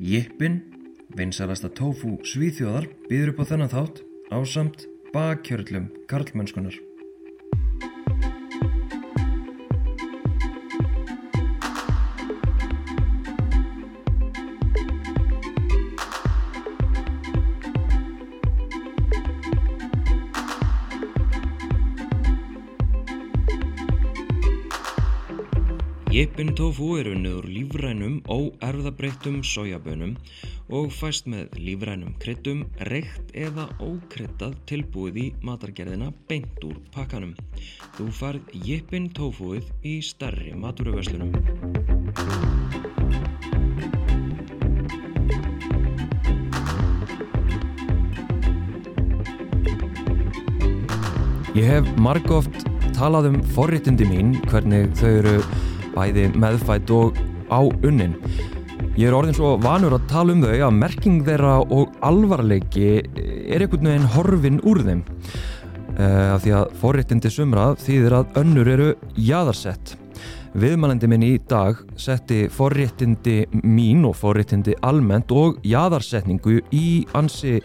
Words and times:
Jippin, 0.00 0.62
vinsalasta 1.12 1.68
tofu 1.76 2.14
svíþjóðar, 2.24 2.86
býður 3.10 3.34
upp 3.34 3.42
á 3.44 3.50
þennan 3.50 3.72
þátt 3.74 3.98
ásamt 4.32 4.86
bakkjörlum 5.12 5.90
karlmennskunar. 6.08 6.78
Jippin 26.20 26.50
tofu 26.52 26.98
er 27.00 27.06
unnið 27.14 27.36
úr 27.38 27.46
lífrænum 27.48 28.16
óerfðabreyttum 28.28 29.38
sojabönum 29.40 30.10
og 30.68 30.90
fæst 30.92 31.24
með 31.32 31.54
lífrænum 31.56 32.10
kryddum, 32.20 32.66
reykt 32.90 33.30
eða 33.32 33.64
ókryddað 33.80 34.58
tilbúið 34.68 35.16
í 35.16 35.24
matargerðina 35.40 36.10
beint 36.28 36.60
úr 36.68 36.76
pakkanum. 36.92 37.32
Þú 37.96 38.10
farð 38.18 38.52
Jippin 38.52 39.08
tofuið 39.16 39.64
í 39.80 39.94
starri 40.04 40.52
maturöfverslunum. 40.60 41.32
Ég 51.56 51.64
hef 51.64 51.90
margóft 51.96 52.68
talað 52.92 53.32
um 53.32 53.42
forréttindi 53.56 54.04
mín, 54.04 54.36
hvernig 54.52 54.92
þau 55.00 55.12
eru 55.24 55.36
bæði 55.94 56.30
meðfætt 56.38 56.90
og 56.94 57.18
á 57.50 57.60
unnin. 57.66 58.16
Ég 58.98 59.08
er 59.08 59.14
orðin 59.16 59.36
svo 59.36 59.54
vanur 59.62 59.94
að 59.96 60.08
tala 60.10 60.34
um 60.34 60.42
þau 60.44 60.66
að 60.66 60.76
merking 60.76 61.22
þeirra 61.26 61.54
og 61.62 61.94
alvarleiki 62.04 62.90
er 62.98 63.62
einhvern 63.62 63.90
veginn 63.90 64.12
horfin 64.16 64.60
úr 64.66 64.82
þeim. 64.86 65.02
Uh, 66.00 66.36
því 66.40 66.52
að 66.56 66.76
forréttindi 66.80 67.30
sumra 67.32 67.72
þýðir 67.80 68.16
að 68.20 68.38
önnur 68.40 68.70
eru 68.72 68.90
jaðarsett. 69.18 69.96
Viðmælandi 70.50 71.06
minn 71.10 71.22
í 71.22 71.34
dag 71.46 71.78
setti 72.00 72.42
forréttindi 72.50 73.44
mín 73.62 74.02
og 74.08 74.16
forréttindi 74.18 74.74
almennt 74.86 75.30
og 75.30 75.60
jaðarsetningu 75.66 76.58
í 76.74 76.86
ansi 77.14 77.60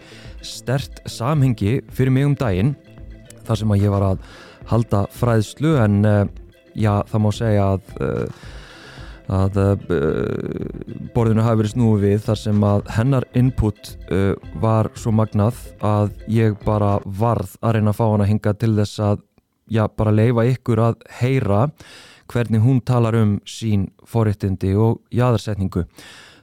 stert 0.46 1.00
samhengi 1.10 1.80
fyrir 1.90 2.14
mig 2.14 2.28
um 2.28 2.36
daginn 2.38 2.76
þar 3.46 3.62
sem 3.62 3.72
að 3.74 3.82
ég 3.82 3.94
var 3.94 4.06
að 4.12 4.26
halda 4.70 5.06
fræðslu 5.14 5.74
en 5.82 5.98
uh, 6.06 6.22
já, 6.76 6.92
það 7.10 7.24
má 7.24 7.28
segja 7.34 7.66
að, 7.74 7.92
uh, 8.04 8.46
að 9.36 9.60
uh, 9.62 9.94
borðinu 11.14 11.46
hafi 11.46 11.60
verið 11.62 11.74
snúið 11.74 12.04
við 12.06 12.18
þar 12.26 12.42
sem 12.42 12.66
að 12.70 12.90
hennar 12.96 13.28
input 13.38 13.92
uh, 14.10 14.34
var 14.62 14.90
svo 14.98 15.14
magnað 15.16 15.62
að 15.84 16.12
ég 16.30 16.58
bara 16.66 16.96
varð 17.04 17.56
að 17.62 17.78
reyna 17.78 17.94
að 17.94 18.00
fá 18.00 18.04
hann 18.06 18.26
að 18.26 18.32
hinga 18.34 18.54
til 18.60 18.74
þess 18.78 19.02
að 19.10 19.24
já, 19.72 19.86
bara 19.88 20.14
leifa 20.14 20.46
ykkur 20.52 20.84
að 20.90 21.02
heyra 21.20 21.66
hvernig 22.30 22.62
hún 22.62 22.80
talar 22.82 23.16
um 23.18 23.36
sín 23.46 23.88
forréttindi 24.06 24.72
og 24.78 24.98
jæðarsetningu. 25.14 25.86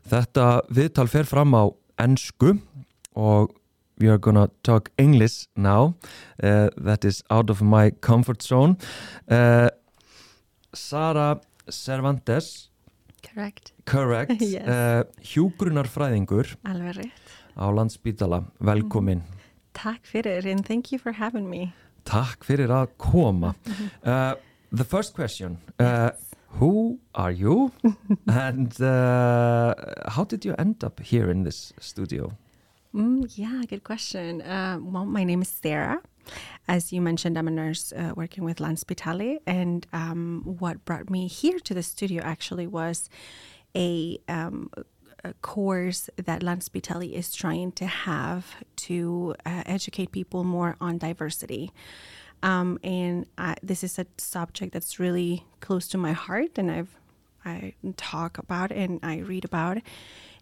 Þetta 0.07 0.47
viðtal 0.71 1.09
fer 1.11 1.27
fram 1.27 1.55
á 1.55 1.63
ennsku 2.03 2.57
og 3.15 3.51
we 3.99 4.09
are 4.09 4.17
gonna 4.17 4.49
talk 4.63 4.89
English 4.97 5.47
now. 5.55 5.95
Uh, 6.41 6.69
that 6.77 7.05
is 7.05 7.23
out 7.29 7.49
of 7.49 7.61
my 7.61 7.91
comfort 8.01 8.41
zone. 8.41 8.77
Uh, 9.29 9.69
Sara 10.73 11.39
Cervantes 11.69 12.69
Correct. 13.23 13.71
Correct 13.85 14.41
Yes. 14.41 14.67
uh, 14.67 15.03
Hjúgrunarfræðingur 15.23 16.55
Alveg 16.67 16.95
rétt. 16.97 17.31
á 17.55 17.65
Landspítala 17.71 18.43
Velkomin 18.59 19.21
Takk 19.73 20.05
fyrir 20.05 20.45
and 20.45 20.65
thank 20.67 20.91
you 20.91 20.99
for 20.99 21.13
having 21.13 21.49
me. 21.49 21.73
Takk 22.05 22.43
fyrir 22.45 22.69
að 22.69 22.91
koma 22.97 23.55
uh, 24.05 24.35
The 24.75 24.83
first 24.83 25.13
question 25.15 25.57
uh, 25.79 26.11
Who 26.59 26.99
are 27.15 27.31
you? 27.31 27.71
and 28.27 28.69
how 28.77 30.23
did 30.27 30.45
you 30.45 30.53
end 30.59 30.83
up 30.83 30.99
here 30.99 31.31
in 31.31 31.43
this 31.43 31.73
studio? 31.81 32.31
Mm, 32.93 33.25
yeah, 33.35 33.63
good 33.67 33.83
question. 33.83 34.37
Well, 34.45 35.05
my 35.05 35.23
name 35.23 35.41
is 35.41 35.49
Sarah. 35.49 35.97
As 36.67 36.93
you 36.93 37.01
mentioned, 37.01 37.37
I'm 37.37 37.47
a 37.47 37.51
nurse 37.51 37.91
uh, 37.91 38.13
working 38.15 38.43
with 38.43 38.57
Landspitali, 38.57 39.39
and 39.45 39.85
um, 39.93 40.41
what 40.45 40.85
brought 40.85 41.09
me 41.09 41.27
here 41.27 41.59
to 41.59 41.73
the 41.73 41.83
studio 41.83 42.23
actually 42.23 42.67
was 42.67 43.09
a, 43.75 44.19
um, 44.27 44.69
a 45.23 45.33
course 45.41 46.09
that 46.15 46.41
Landspitali 46.41 47.11
is 47.13 47.33
trying 47.33 47.71
to 47.73 47.85
have 47.85 48.55
to 48.75 49.35
uh, 49.45 49.63
educate 49.65 50.11
people 50.11 50.43
more 50.43 50.75
on 50.79 50.97
diversity. 50.97 51.71
Um, 52.41 52.77
and 52.83 53.25
I, 53.37 53.55
this 53.63 53.83
is 53.83 53.97
a 53.99 54.05
subject 54.17 54.73
that's 54.73 54.99
really 54.99 55.45
close 55.59 55.87
to 55.89 55.97
my 55.97 56.11
heart, 56.11 56.57
and 56.57 56.69
I've 56.69 56.97
I 57.45 57.73
talk 57.97 58.37
about 58.37 58.71
and 58.71 58.99
I 59.03 59.17
read 59.17 59.45
about. 59.45 59.79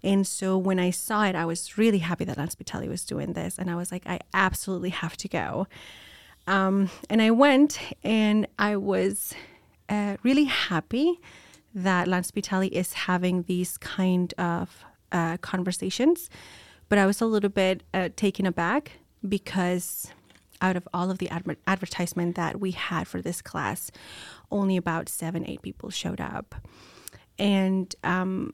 And 0.04 0.26
so 0.26 0.58
when 0.58 0.80
I 0.80 0.90
saw 0.90 1.26
it, 1.26 1.36
I 1.36 1.46
was 1.46 1.78
really 1.78 2.00
happy 2.00 2.26
that 2.26 2.38
Landspitali 2.38 2.88
was 2.88 3.06
doing 3.06 3.34
this, 3.34 3.58
and 3.58 3.70
I 3.70 3.76
was 3.76 3.92
like, 3.92 4.08
I 4.08 4.20
absolutely 4.34 4.90
have 4.90 5.16
to 5.18 5.28
go. 5.28 5.68
Um, 6.48 6.90
and 7.10 7.22
I 7.22 7.32
went, 7.32 7.80
and 8.04 8.48
I 8.58 8.78
was 8.78 9.34
uh, 9.90 10.18
really 10.24 10.46
happy 10.46 11.20
that 11.74 12.08
Landspitali 12.08 12.70
is 12.70 12.94
having 12.94 13.44
these 13.44 13.78
kind 13.78 14.34
of 14.38 14.84
uh, 15.12 15.38
conversations. 15.38 16.30
But 16.90 16.98
I 16.98 17.06
was 17.06 17.22
a 17.22 17.26
little 17.26 17.50
bit 17.50 17.84
uh, 17.94 18.10
taken 18.16 18.46
aback 18.46 18.94
because 19.28 20.12
out 20.62 20.76
of 20.76 20.88
all 20.94 21.10
of 21.10 21.20
the 21.20 21.30
adver- 21.30 21.58
advertisement 21.68 22.36
that 22.36 22.60
we 22.60 22.72
had 22.72 23.08
for 23.08 23.22
this 23.22 23.42
class, 23.42 23.92
only 24.52 24.78
about 24.78 25.10
seven, 25.10 25.48
eight 25.48 25.62
people 25.62 25.90
showed 25.90 26.22
up. 26.22 26.56
And 27.40 27.96
um, 28.04 28.54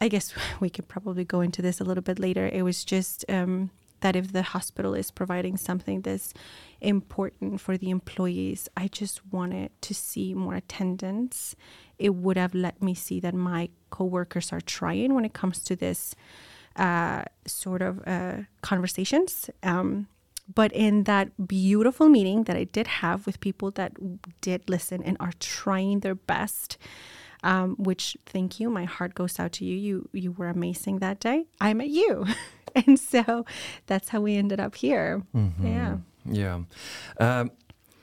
I 0.00 0.08
guess 0.08 0.34
we 0.60 0.70
could 0.70 0.88
probably 0.88 1.24
go 1.24 1.40
into 1.40 1.62
this 1.62 1.80
a 1.80 1.84
little 1.84 2.02
bit 2.02 2.18
later. 2.18 2.48
It 2.52 2.62
was 2.62 2.84
just 2.84 3.24
um, 3.28 3.70
that 4.00 4.16
if 4.16 4.32
the 4.32 4.42
hospital 4.42 4.94
is 4.94 5.10
providing 5.10 5.56
something 5.56 6.02
that's 6.02 6.32
important 6.80 7.60
for 7.60 7.76
the 7.76 7.90
employees, 7.90 8.68
I 8.76 8.88
just 8.88 9.20
wanted 9.32 9.70
to 9.82 9.94
see 9.94 10.34
more 10.34 10.54
attendance. 10.54 11.56
It 11.98 12.14
would 12.14 12.36
have 12.36 12.54
let 12.54 12.82
me 12.82 12.94
see 12.94 13.20
that 13.20 13.34
my 13.34 13.70
coworkers 13.90 14.52
are 14.52 14.60
trying 14.60 15.14
when 15.14 15.24
it 15.24 15.32
comes 15.32 15.64
to 15.64 15.76
this 15.76 16.14
uh, 16.76 17.24
sort 17.46 17.82
of 17.82 18.06
uh, 18.06 18.42
conversations. 18.62 19.50
Um, 19.62 20.06
but 20.54 20.72
in 20.72 21.04
that 21.04 21.46
beautiful 21.46 22.08
meeting 22.08 22.44
that 22.44 22.56
I 22.56 22.64
did 22.64 22.86
have 22.86 23.26
with 23.26 23.40
people 23.40 23.70
that 23.72 23.92
did 24.40 24.70
listen 24.70 25.02
and 25.02 25.16
are 25.20 25.32
trying 25.40 26.00
their 26.00 26.14
best, 26.14 26.78
um, 27.42 27.76
which 27.76 28.16
thank 28.26 28.60
you, 28.60 28.70
my 28.70 28.84
heart 28.84 29.14
goes 29.14 29.38
out 29.38 29.52
to 29.52 29.64
you. 29.64 29.76
You 29.76 30.08
you 30.12 30.32
were 30.32 30.48
amazing 30.48 30.98
that 31.00 31.20
day. 31.20 31.46
I 31.60 31.74
met 31.74 31.88
you, 31.88 32.26
and 32.74 32.98
so 32.98 33.44
that's 33.86 34.08
how 34.08 34.20
we 34.20 34.36
ended 34.36 34.60
up 34.60 34.74
here. 34.74 35.22
Yeah. 35.62 35.98
Yeah. 36.30 36.60
Um, 37.18 37.50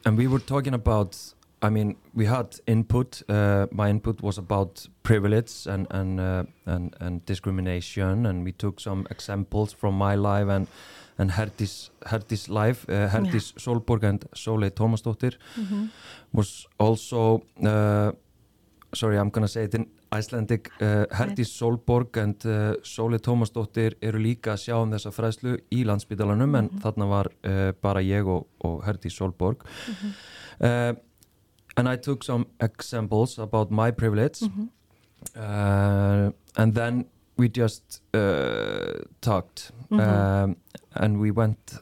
and 0.05 0.17
we 0.17 0.27
were 0.27 0.39
talking 0.39 0.73
about, 0.73 1.17
I 1.61 1.69
mean, 1.69 1.95
we 2.13 2.25
had 2.25 2.59
input. 2.67 3.21
Uh, 3.29 3.67
my 3.71 3.89
input 3.89 4.21
was 4.21 4.37
about 4.37 4.87
privilege 5.03 5.65
and, 5.67 5.87
and, 5.89 6.19
uh, 6.19 6.43
and, 6.65 6.95
and 6.99 7.25
discrimination. 7.25 8.25
And 8.25 8.43
we 8.43 8.51
took 8.51 8.79
some 8.79 9.07
examples 9.09 9.73
from 9.73 9.95
my 9.95 10.15
life 10.15 10.47
and, 10.47 10.67
and 11.17 11.31
Herdis, 11.31 11.89
Herdis 12.05 12.49
life. 12.49 12.85
Uh, 12.87 13.09
Herdis 13.09 13.53
Solborg 13.53 14.03
and 14.03 14.21
Sóley 14.35 14.69
Tómasdóttir 14.71 15.35
was 16.33 16.67
also, 16.79 17.43
uh, 17.63 18.11
sorry, 18.95 19.17
I'm 19.17 19.31
to 19.31 19.47
say 19.47 19.63
it 19.63 19.75
in 19.75 19.87
Icelandic. 20.11 20.69
Uh, 20.79 21.05
Herdis 21.11 21.51
Solborg 21.51 22.17
and 22.17 22.45
uh, 22.45 22.75
Sole 22.83 23.19
Thomasdóttir 23.19 23.95
eru 24.01 24.19
líka 24.19 24.53
að 24.55 24.63
sjá 24.65 24.75
um 24.79 24.93
þessa 24.93 25.11
fræðslu 25.15 25.57
í 25.75 25.83
landsbytalanum 25.87 26.55
en 26.59 26.69
þarna 26.83 27.09
var 27.09 27.29
uh, 27.31 27.71
bara 27.81 28.03
ég 28.05 28.27
og, 28.27 28.47
og 28.65 28.83
Herdis 28.85 29.17
Solborg. 29.19 29.65
Uh, 30.59 30.93
and 31.77 31.89
I 31.89 31.97
took 31.97 32.23
some 32.23 32.47
examples 32.59 33.37
about 33.39 33.71
my 33.71 33.91
privilege. 33.91 34.41
Uh, 35.35 36.31
and 36.55 36.73
then 36.73 37.05
we 37.37 37.49
just 37.49 38.01
uh, 38.13 39.01
talked. 39.21 39.71
Um, 39.91 40.55
and 40.95 41.19
we 41.19 41.31
went 41.31 41.75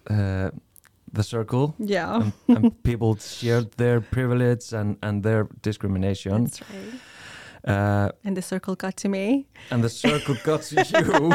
the 1.13 1.24
circle 1.24 1.75
Yeah. 1.80 2.21
and, 2.21 2.33
and 2.57 2.83
people 2.83 3.15
shared 3.18 3.71
their 3.77 4.01
privilege 4.01 4.74
and, 4.74 4.98
and 5.01 5.24
their 5.24 5.48
discrimination 5.62 6.44
That's 6.45 6.62
right. 6.62 7.74
uh, 7.74 8.10
And 8.25 8.36
the 8.36 8.42
circle 8.42 8.75
got 8.75 8.95
to 8.98 9.10
me, 9.10 9.45
and 9.71 9.83
the 9.83 9.89
circle 9.89 10.36
got 10.44 10.63
to 10.63 10.75
you 10.83 11.33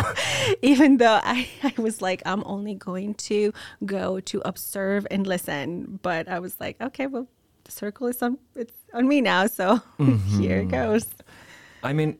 even 0.62 0.98
though 0.98 1.20
I, 1.22 1.48
I 1.62 1.72
was 1.80 2.02
like, 2.02 2.22
I'm 2.26 2.42
only 2.44 2.74
going 2.74 3.14
to 3.30 3.52
go 3.86 4.20
to 4.20 4.42
observe 4.44 5.06
and 5.10 5.26
listen. 5.26 5.98
But 6.02 6.28
I 6.28 6.38
was 6.40 6.58
like, 6.60 6.76
okay, 6.80 7.06
well, 7.06 7.26
the 7.64 7.72
circle 7.72 8.08
is 8.08 8.22
on 8.22 8.38
it's 8.56 8.74
on 8.94 9.06
me 9.08 9.20
now, 9.20 9.46
so 9.46 9.80
here 10.38 10.58
it 10.60 10.68
goes. 10.70 11.06
I 11.82 11.92
mean 11.92 12.18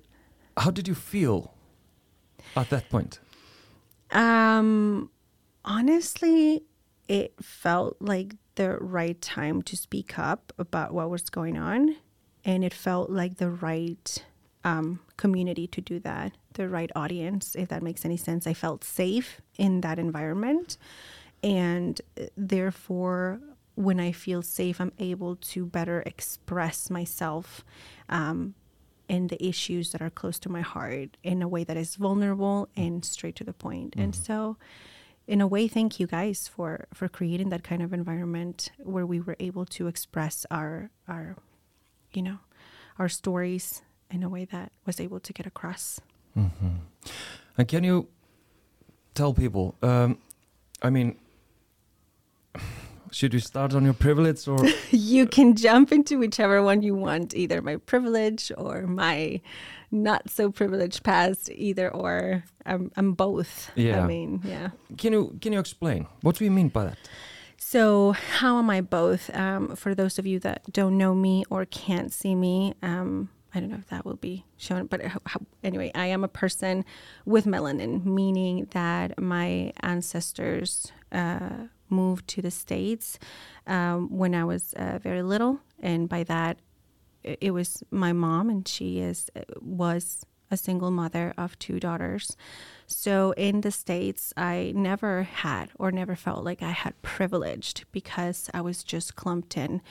how 0.57 0.71
did 0.71 0.87
you 0.89 0.95
feel 0.95 1.55
at 2.57 2.69
that 2.71 2.89
point? 2.91 3.21
Um, 4.11 5.11
honestly, 5.65 6.65
it 7.09 7.35
felt 7.43 7.97
like 8.01 8.37
the 8.55 8.77
right 8.77 9.21
time 9.21 9.63
to 9.63 9.77
speak 9.77 10.19
up 10.19 10.53
about 10.59 10.93
what 10.93 11.11
was 11.11 11.31
going 11.31 11.57
on, 11.57 11.97
and 12.45 12.65
it 12.65 12.75
felt 12.75 13.11
like 13.11 13.39
the 13.39 13.51
right 13.51 14.25
um, 14.65 15.01
community 15.17 15.67
to 15.69 15.81
do 15.81 15.99
that, 16.01 16.33
the 16.55 16.69
right 16.69 16.91
audience, 16.95 17.55
if 17.55 17.69
that 17.69 17.83
makes 17.83 18.05
any 18.05 18.17
sense. 18.17 18.47
I 18.47 18.55
felt 18.55 18.85
safe 18.85 19.41
in 19.57 19.81
that 19.81 19.99
environment, 19.99 20.77
and 21.43 22.01
therefore, 22.37 23.41
when 23.75 24.01
I 24.01 24.13
feel 24.13 24.43
safe, 24.43 24.81
I'm 24.81 24.93
able 24.99 25.37
to 25.37 25.65
better 25.65 26.03
express 26.05 26.91
myself. 26.91 27.65
Um, 28.09 28.55
and 29.09 29.31
the 29.31 29.43
issues 29.43 29.93
that 29.93 30.03
are 30.03 30.11
close 30.11 30.39
to 30.41 30.51
my 30.51 30.61
heart 30.61 31.17
in 31.23 31.41
a 31.41 31.49
way 31.49 31.65
that 31.65 31.79
is 31.79 31.97
vulnerable 31.97 32.69
and 32.77 33.03
straight 33.05 33.37
to 33.37 33.45
the 33.45 33.55
point. 33.55 33.93
Mm-hmm. 33.93 34.03
And 34.03 34.15
so, 34.15 34.59
in 35.29 35.43
a 35.43 35.47
way, 35.47 35.69
thank 35.69 36.01
you 36.01 36.07
guys 36.07 36.49
for 36.49 36.89
for 36.95 37.07
creating 37.07 37.51
that 37.51 37.63
kind 37.63 37.83
of 37.83 37.93
environment 37.93 38.71
where 38.79 39.05
we 39.05 39.21
were 39.21 39.37
able 39.39 39.67
to 39.67 39.87
express 39.87 40.47
our 40.51 40.91
our, 41.07 41.37
you 42.13 42.23
know, 42.23 42.39
our 42.99 43.11
stories 43.11 43.83
in 44.11 44.23
a 44.23 44.29
way 44.29 44.47
that 44.47 44.73
was 44.87 44.99
able 44.99 45.21
to 45.21 45.33
get 45.35 45.47
across. 45.47 46.01
Mm-hmm. 46.37 46.77
And 47.59 47.69
can 47.69 47.85
you 47.85 48.09
tell 49.15 49.35
people? 49.35 49.75
Um, 49.83 50.19
I 50.81 50.89
mean, 50.89 51.19
should 53.11 53.35
we 53.35 53.41
start 53.41 53.75
on 53.75 53.85
your 53.85 53.95
privilege 53.95 54.49
or? 54.49 54.59
you 54.91 55.27
can 55.27 55.55
jump 55.57 55.93
into 55.93 56.19
whichever 56.19 56.63
one 56.63 56.83
you 56.83 56.95
want, 56.95 57.35
either 57.35 57.61
my 57.61 57.77
privilege 57.77 58.51
or 58.57 58.87
my 58.87 59.43
not 59.91 60.31
so 60.31 60.51
privileged 60.51 61.03
past, 61.03 61.51
either 61.53 61.91
or. 61.91 62.45
I'm, 62.67 62.93
I'm 62.97 63.13
both. 63.15 63.71
Yeah. 63.75 64.03
I 64.03 64.07
mean, 64.07 64.43
yeah. 64.45 64.71
Can 64.99 65.13
you 65.15 65.39
can 65.41 65.55
you 65.55 65.59
explain 65.59 66.07
what 66.21 66.37
do 66.37 66.45
you 66.45 66.51
mean 66.51 66.69
by 66.69 66.85
that? 66.85 66.99
So, 67.57 68.13
how 68.13 68.59
am 68.59 68.71
I 68.71 68.81
both? 68.81 69.35
Um, 69.35 69.75
for 69.75 69.95
those 69.95 70.19
of 70.19 70.27
you 70.27 70.39
that 70.41 70.73
don't 70.73 70.97
know 70.97 71.15
me 71.15 71.45
or 71.51 71.65
can't 71.65 72.13
see 72.13 72.35
me, 72.35 72.75
um, 72.83 73.31
I 73.55 73.61
don't 73.61 73.71
know 73.71 73.77
if 73.77 73.89
that 73.89 74.05
will 74.05 74.17
be 74.17 74.45
shown, 74.57 74.87
but 74.87 75.03
how, 75.03 75.41
anyway, 75.65 75.91
I 75.95 76.07
am 76.07 76.23
a 76.23 76.29
person 76.29 76.85
with 77.25 77.47
melanin, 77.47 78.05
meaning 78.05 78.69
that 78.71 79.19
my 79.21 79.73
ancestors 79.81 80.93
uh, 81.11 81.67
moved 81.91 82.29
to 82.29 82.43
the 82.43 82.51
States 82.51 83.19
um, 83.67 84.17
when 84.17 84.35
I 84.35 84.45
was 84.45 84.75
uh, 84.75 84.99
very 85.03 85.23
little. 85.23 85.61
And 85.81 86.09
by 86.09 86.25
that, 86.25 86.59
it 87.41 87.53
was 87.53 87.83
my 87.91 88.13
mom, 88.13 88.49
and 88.49 88.67
she 88.67 89.01
is 89.01 89.31
was 89.61 90.25
a 90.51 90.57
single 90.57 90.91
mother 90.91 91.35
of 91.37 91.59
two 91.59 91.79
daughters. 91.79 92.37
So 92.87 93.33
in 93.33 93.61
the 93.61 93.71
States, 93.71 94.33
I 94.37 94.73
never 94.75 95.25
had 95.25 95.71
or 95.79 95.93
never 95.93 96.17
felt 96.17 96.45
like 96.45 96.63
I 96.63 96.71
had 96.71 97.01
privileged 97.03 97.85
because 97.93 98.49
I 98.55 98.63
was 98.63 98.83
just 98.83 99.15
clumped 99.15 99.57
in 99.57 99.83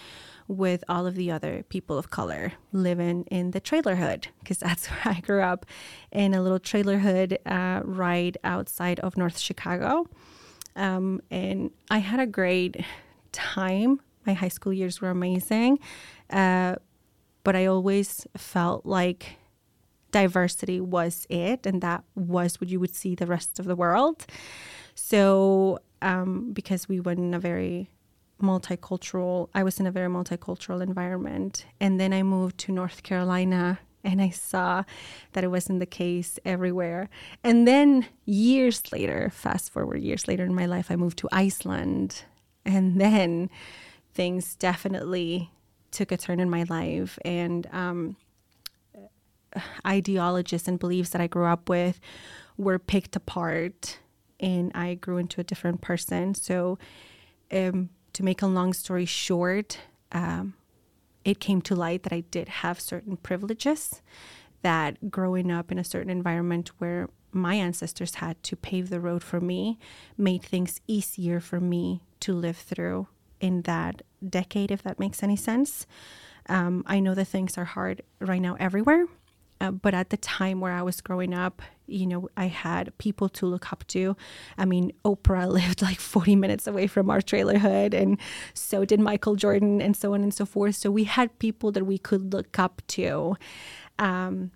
with 0.47 0.83
all 0.89 1.05
of 1.05 1.15
the 1.15 1.29
other 1.29 1.63
people 1.69 1.97
of 1.97 2.09
color 2.09 2.53
living 2.71 3.25
in 3.25 3.51
the 3.51 3.59
trailer 3.59 3.95
hood 3.95 4.29
because 4.39 4.57
that's 4.59 4.87
where 4.87 5.15
I 5.15 5.19
grew 5.19 5.41
up 5.41 5.65
in 6.11 6.33
a 6.33 6.41
little 6.41 6.59
trailer 6.59 6.99
hood 6.99 7.37
uh, 7.45 7.81
right 7.83 8.35
outside 8.43 8.99
of 9.01 9.17
North 9.17 9.37
Chicago. 9.37 10.07
Um, 10.75 11.21
and 11.29 11.71
I 11.89 11.99
had 11.99 12.19
a 12.19 12.27
great 12.27 12.77
time. 13.31 13.99
My 14.25 14.33
high 14.33 14.47
school 14.47 14.73
years 14.73 15.01
were 15.01 15.09
amazing. 15.09 15.79
Uh, 16.29 16.75
but 17.47 17.55
I 17.55 17.65
always 17.65 18.27
felt 18.35 18.85
like 18.85 19.37
diversity 20.11 20.81
was 20.81 21.25
it, 21.29 21.65
and 21.65 21.81
that 21.81 22.03
was 22.13 22.59
what 22.59 22.69
you 22.69 22.77
would 22.77 22.93
see 22.93 23.15
the 23.15 23.25
rest 23.25 23.57
of 23.57 23.63
the 23.63 23.75
world. 23.77 24.25
So, 24.95 25.79
um, 26.01 26.51
because 26.51 26.89
we 26.89 26.99
went 26.99 27.19
in 27.19 27.33
a 27.33 27.39
very 27.39 27.89
multicultural, 28.41 29.47
I 29.55 29.63
was 29.63 29.79
in 29.79 29.87
a 29.87 29.91
very 29.91 30.09
multicultural 30.09 30.83
environment. 30.83 31.65
And 31.79 31.97
then 32.01 32.11
I 32.11 32.21
moved 32.21 32.57
to 32.65 32.73
North 32.73 33.03
Carolina 33.03 33.79
and 34.03 34.21
I 34.21 34.31
saw 34.31 34.83
that 35.31 35.45
it 35.45 35.47
wasn't 35.47 35.79
the 35.79 35.85
case 35.85 36.39
everywhere. 36.43 37.09
And 37.45 37.65
then 37.65 38.07
years 38.25 38.91
later, 38.91 39.29
fast 39.33 39.71
forward 39.71 40.01
years 40.01 40.27
later 40.27 40.43
in 40.43 40.53
my 40.53 40.65
life, 40.65 40.91
I 40.91 40.97
moved 40.97 41.19
to 41.19 41.29
Iceland. 41.31 42.25
And 42.65 42.99
then 42.99 43.49
things 44.13 44.57
definitely 44.57 45.49
took 45.91 46.11
a 46.11 46.17
turn 46.17 46.39
in 46.39 46.49
my 46.49 46.63
life. 46.69 47.17
And 47.23 47.67
um, 47.71 48.15
ideologies 49.85 50.67
and 50.67 50.79
beliefs 50.79 51.11
that 51.11 51.21
I 51.21 51.27
grew 51.27 51.45
up 51.45 51.69
with 51.69 51.99
were 52.57 52.79
picked 52.79 53.15
apart, 53.15 53.99
and 54.39 54.71
I 54.75 54.95
grew 54.95 55.17
into 55.17 55.41
a 55.41 55.43
different 55.43 55.81
person. 55.81 56.33
So, 56.35 56.77
um, 57.51 57.89
to 58.13 58.23
make 58.23 58.41
a 58.41 58.47
long 58.47 58.73
story 58.73 59.05
short, 59.05 59.79
um, 60.11 60.55
it 61.23 61.39
came 61.39 61.61
to 61.63 61.75
light 61.75 62.03
that 62.03 62.13
I 62.13 62.21
did 62.21 62.47
have 62.47 62.79
certain 62.79 63.17
privileges 63.17 64.01
that 64.61 65.11
growing 65.11 65.51
up 65.51 65.71
in 65.71 65.77
a 65.77 65.83
certain 65.83 66.09
environment 66.09 66.71
where 66.79 67.09
my 67.31 67.55
ancestors 67.55 68.15
had 68.15 68.41
to 68.43 68.55
pave 68.55 68.89
the 68.89 68.99
road 68.99 69.23
for 69.23 69.39
me 69.39 69.77
made 70.17 70.41
things 70.41 70.81
easier 70.87 71.39
for 71.39 71.59
me 71.59 72.01
to 72.21 72.33
live 72.33 72.57
through 72.57 73.07
in 73.39 73.61
that 73.63 74.01
decade, 74.27 74.71
if 74.71 74.83
that 74.83 74.99
makes 74.99 75.23
any 75.23 75.35
sense. 75.35 75.85
Um, 76.49 76.83
I 76.87 76.99
know 76.99 77.13
that 77.13 77.25
things 77.25 77.57
are 77.57 77.65
hard 77.65 78.01
right 78.19 78.41
now 78.41 78.55
everywhere, 78.59 79.05
uh, 79.59 79.71
but 79.71 79.93
at 79.93 80.09
the 80.09 80.17
time 80.17 80.61
where 80.61 80.71
I 80.71 80.81
was 80.81 81.01
growing 81.01 81.33
up, 81.33 81.61
you 81.87 82.05
know, 82.05 82.29
I 82.37 82.47
had 82.47 82.97
people 82.97 83.29
to 83.29 83.45
look 83.45 83.71
up 83.71 83.85
to. 83.87 84.15
I 84.57 84.65
mean, 84.65 84.91
Oprah 85.03 85.47
lived 85.51 85.81
like 85.81 85.99
40 85.99 86.35
minutes 86.35 86.67
away 86.67 86.87
from 86.87 87.09
our 87.09 87.21
trailer 87.21 87.57
hood, 87.57 87.93
and 87.93 88.17
so 88.53 88.85
did 88.85 88.99
Michael 88.99 89.35
Jordan, 89.35 89.81
and 89.81 89.95
so 89.95 90.13
on 90.13 90.21
and 90.21 90.33
so 90.33 90.45
forth. 90.45 90.75
So 90.75 90.91
we 90.91 91.05
had 91.05 91.37
people 91.39 91.71
that 91.73 91.85
we 91.85 91.97
could 91.97 92.33
look 92.33 92.59
up 92.59 92.81
to, 92.89 93.35
um, 93.99 94.51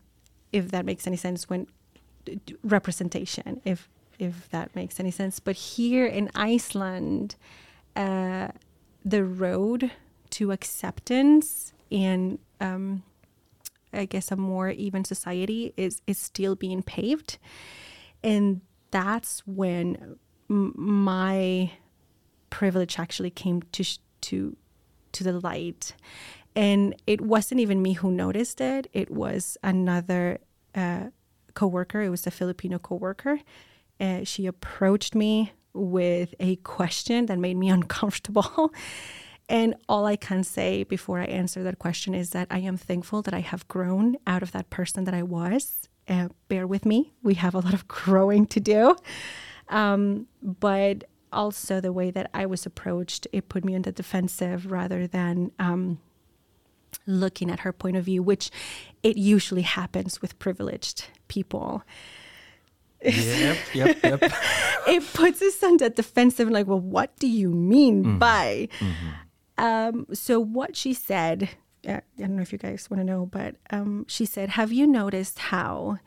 if 0.52 0.70
that 0.72 0.86
makes 0.86 1.08
any 1.08 1.18
sense. 1.18 1.50
When 1.50 1.68
representation, 2.64 3.62
if 3.66 3.90
if 4.20 4.50
that 4.52 4.76
makes 4.76 5.00
any 5.00 5.10
sense. 5.10 5.40
But 5.40 5.56
here 5.56 6.06
in 6.06 6.30
Iceland, 6.36 7.36
uh, 7.96 8.50
the 9.04 9.24
road 9.24 9.92
to 10.32 10.52
acceptance 10.52 11.74
and 11.92 12.40
um, 12.60 13.04
I 13.94 14.06
guess 14.06 14.32
a 14.32 14.36
more 14.36 14.70
even 14.70 15.04
society 15.04 15.74
is 15.76 16.02
is 16.08 16.18
still 16.18 16.56
being 16.56 16.82
paved, 16.82 17.38
and 18.24 18.62
that's 18.92 19.46
when 19.46 20.18
m- 20.50 20.74
my 20.76 21.72
privilege 22.50 22.98
actually 23.00 23.32
came 23.32 23.62
to 23.74 23.84
sh- 23.84 24.00
to 24.22 24.56
to 25.12 25.24
the 25.24 25.40
light, 25.40 25.94
and 26.56 26.96
it 27.06 27.22
wasn't 27.22 27.60
even 27.60 27.82
me 27.82 27.94
who 27.94 28.12
noticed 28.12 28.62
it. 28.62 28.88
It 28.94 29.12
was 29.12 29.58
another 29.62 30.40
uh, 30.74 31.08
coworker. 31.54 32.02
It 32.02 32.10
was 32.10 32.26
a 32.26 32.32
Filipino 32.32 32.80
coworker. 32.80 33.40
Uh, 34.00 34.24
she 34.24 34.46
approached 34.46 35.16
me 35.16 35.52
with 35.74 36.34
a 36.40 36.58
question 36.58 37.26
that 37.28 37.40
made 37.40 37.58
me 37.58 37.70
uncomfortable. 37.80 38.74
And 39.50 39.76
all 39.90 40.06
I 40.06 40.16
can 40.16 40.44
say 40.44 40.84
before 40.84 41.20
I 41.20 41.26
answer 41.26 41.62
that 41.64 41.78
question 41.78 42.14
is 42.14 42.30
that 42.30 42.48
I 42.50 42.60
am 42.60 42.78
thankful 42.78 43.22
that 43.24 43.34
I 43.34 43.40
have 43.42 43.68
grown 43.68 44.16
out 44.26 44.44
of 44.44 44.54
that 44.54 44.70
person 44.70 45.04
that 45.04 45.14
I 45.14 45.24
was. 45.24 45.90
Uh, 46.08 46.30
bear 46.48 46.66
with 46.66 46.86
me, 46.86 47.14
we 47.22 47.34
have 47.36 47.54
a 47.54 47.60
lot 47.60 47.74
of 47.74 47.88
growing 47.88 48.46
to 48.48 48.60
do. 48.60 48.96
Um, 49.68 50.28
but 50.42 51.04
also, 51.34 51.80
the 51.80 51.94
way 51.94 52.12
that 52.12 52.30
I 52.34 52.46
was 52.46 52.66
approached, 52.66 53.28
it 53.32 53.50
put 53.50 53.64
me 53.64 53.76
on 53.76 53.84
the 53.84 53.92
defensive 53.92 54.72
rather 54.72 55.08
than 55.08 55.52
um, 55.60 56.00
looking 57.06 57.50
at 57.50 57.62
her 57.62 57.72
point 57.72 57.98
of 57.98 58.06
view, 58.06 58.22
which 58.22 58.52
it 59.02 59.18
usually 59.18 59.62
happens 59.62 60.22
with 60.22 60.40
privileged 60.40 61.06
people. 61.28 61.84
Yep, 63.04 63.58
yep, 63.74 63.98
yep. 64.04 64.20
it 64.88 65.14
puts 65.14 65.42
us 65.42 65.64
on 65.64 65.78
the 65.78 65.90
defensive, 65.90 66.48
and 66.48 66.54
like, 66.54 66.68
well, 66.68 66.80
what 66.80 67.16
do 67.18 67.28
you 67.28 67.50
mean 67.50 68.04
mm-hmm. 68.04 68.18
by? 68.20 68.70
Mm-hmm. 68.80 69.08
Um, 69.58 70.06
so 70.14 70.40
what 70.40 70.76
she 70.76 70.94
said, 70.94 71.50
uh, 71.88 71.94
I 71.94 72.02
don't 72.18 72.36
know 72.36 72.42
if 72.42 72.52
you 72.52 72.58
guys 72.58 72.90
want 72.90 73.02
to 73.02 73.06
know, 73.06 73.26
but 73.26 73.56
um, 73.70 74.06
she 74.08 74.26
said, 74.26 74.50
"Have 74.50 74.72
you 74.72 74.88
noticed 74.88 75.40
how?" 75.40 76.00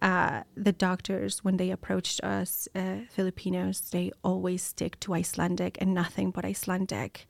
Uh, 0.00 0.44
the 0.54 0.72
doctors, 0.72 1.42
when 1.42 1.56
they 1.56 1.72
approached 1.72 2.22
us 2.22 2.68
uh, 2.76 2.98
Filipinos, 3.10 3.80
they 3.90 4.12
always 4.22 4.62
stick 4.62 4.98
to 5.00 5.12
Icelandic 5.12 5.76
and 5.80 5.92
nothing 5.92 6.30
but 6.30 6.44
Icelandic. 6.44 7.26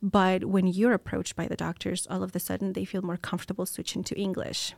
But 0.00 0.44
when 0.44 0.68
you're 0.68 0.92
approached 0.92 1.34
by 1.34 1.48
the 1.48 1.56
doctors, 1.56 2.06
all 2.08 2.22
of 2.22 2.36
a 2.36 2.38
sudden 2.38 2.74
they 2.74 2.84
feel 2.84 3.02
more 3.02 3.16
comfortable 3.16 3.66
switching 3.66 4.04
to 4.04 4.16
English. 4.16 4.74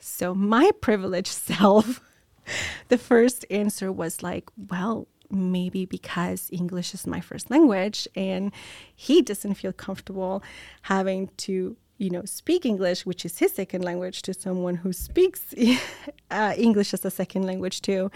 So 0.00 0.34
my 0.34 0.72
privileged 0.80 1.28
self, 1.32 2.00
the 2.88 2.98
first 2.98 3.44
answer 3.50 3.90
was 3.92 4.22
like, 4.22 4.50
well, 4.70 5.08
maybe 5.30 5.84
because 5.84 6.48
English 6.52 6.94
is 6.94 7.06
my 7.06 7.20
first 7.20 7.50
language 7.50 8.06
and 8.14 8.52
he 8.94 9.22
doesn't 9.22 9.54
feel 9.54 9.72
comfortable 9.72 10.42
having 10.82 11.28
to 11.38 11.76
you 11.98 12.10
know, 12.10 12.24
speak 12.24 12.66
English, 12.66 13.06
which 13.06 13.24
is 13.24 13.38
his 13.38 13.52
second 13.52 13.84
language, 13.84 14.22
to 14.22 14.34
someone 14.34 14.74
who 14.74 14.92
speaks 14.92 15.54
uh, 16.30 16.54
English 16.56 16.92
as 16.92 17.04
a 17.04 17.10
second 17.10 17.44
language 17.44 17.80
too. 17.82 18.10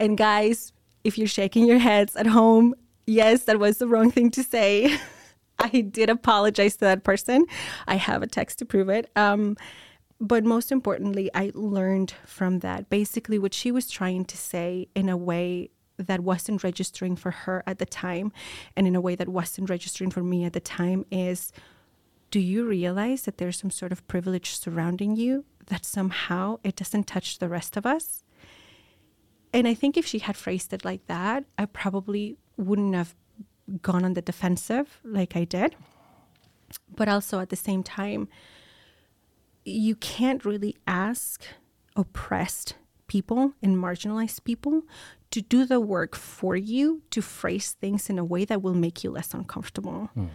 And 0.00 0.18
guys, 0.18 0.72
if 1.04 1.16
you're 1.16 1.28
shaking 1.28 1.66
your 1.66 1.78
heads 1.78 2.16
at 2.16 2.26
home, 2.26 2.74
yes, 3.06 3.44
that 3.44 3.58
was 3.58 3.78
the 3.78 3.86
wrong 3.86 4.10
thing 4.10 4.30
to 4.32 4.42
say. 4.42 4.98
I 5.58 5.82
did 5.82 6.10
apologize 6.10 6.74
to 6.76 6.80
that 6.80 7.04
person. 7.04 7.46
I 7.86 7.94
have 7.94 8.22
a 8.22 8.26
text 8.26 8.58
to 8.58 8.64
prove 8.64 8.88
it. 8.88 9.10
Um, 9.14 9.56
but 10.20 10.44
most 10.44 10.70
importantly, 10.70 11.30
I 11.34 11.50
learned 11.54 12.14
from 12.24 12.60
that. 12.60 12.88
Basically, 12.88 13.38
what 13.38 13.54
she 13.54 13.70
was 13.70 13.90
trying 13.90 14.24
to 14.26 14.36
say 14.36 14.88
in 14.94 15.08
a 15.08 15.16
way 15.16 15.70
that 15.96 16.20
wasn't 16.20 16.64
registering 16.64 17.16
for 17.16 17.30
her 17.30 17.62
at 17.66 17.78
the 17.78 17.86
time, 17.86 18.32
and 18.76 18.86
in 18.86 18.96
a 18.96 19.00
way 19.00 19.14
that 19.14 19.28
wasn't 19.28 19.70
registering 19.70 20.10
for 20.10 20.22
me 20.22 20.44
at 20.44 20.52
the 20.52 20.60
time, 20.60 21.04
is 21.10 21.52
do 22.30 22.40
you 22.40 22.66
realize 22.66 23.22
that 23.22 23.38
there's 23.38 23.58
some 23.58 23.70
sort 23.70 23.92
of 23.92 24.06
privilege 24.08 24.58
surrounding 24.58 25.14
you 25.14 25.44
that 25.66 25.84
somehow 25.84 26.58
it 26.64 26.76
doesn't 26.76 27.06
touch 27.06 27.38
the 27.38 27.48
rest 27.48 27.76
of 27.76 27.86
us? 27.86 28.24
And 29.52 29.68
I 29.68 29.74
think 29.74 29.96
if 29.96 30.04
she 30.04 30.18
had 30.18 30.36
phrased 30.36 30.72
it 30.72 30.84
like 30.84 31.06
that, 31.06 31.44
I 31.56 31.66
probably 31.66 32.36
wouldn't 32.56 32.94
have 32.94 33.14
gone 33.82 34.04
on 34.04 34.14
the 34.14 34.22
defensive 34.22 35.00
like 35.04 35.36
I 35.36 35.44
did. 35.44 35.76
But 36.96 37.08
also 37.08 37.38
at 37.38 37.50
the 37.50 37.56
same 37.56 37.84
time, 37.84 38.28
you 39.64 39.96
can't 39.96 40.44
really 40.44 40.76
ask 40.86 41.42
oppressed 41.96 42.74
people 43.06 43.52
and 43.62 43.76
marginalized 43.76 44.44
people 44.44 44.82
to 45.30 45.40
do 45.42 45.64
the 45.64 45.80
work 45.80 46.14
for 46.14 46.56
you 46.56 47.02
to 47.10 47.20
phrase 47.20 47.72
things 47.72 48.08
in 48.08 48.18
a 48.18 48.24
way 48.24 48.44
that 48.44 48.62
will 48.62 48.74
make 48.74 49.02
you 49.02 49.10
less 49.10 49.34
uncomfortable. 49.34 50.10
Mm. 50.16 50.28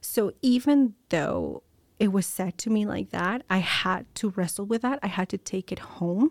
So 0.00 0.32
even 0.40 0.94
though 1.10 1.62
it 1.98 2.12
was 2.12 2.26
said 2.26 2.58
to 2.58 2.70
me 2.70 2.86
like 2.86 3.10
that, 3.10 3.42
I 3.48 3.58
had 3.58 4.06
to 4.16 4.30
wrestle 4.30 4.66
with 4.66 4.82
that. 4.82 4.98
I 5.02 5.08
had 5.08 5.28
to 5.30 5.38
take 5.38 5.72
it 5.72 5.78
home. 5.78 6.30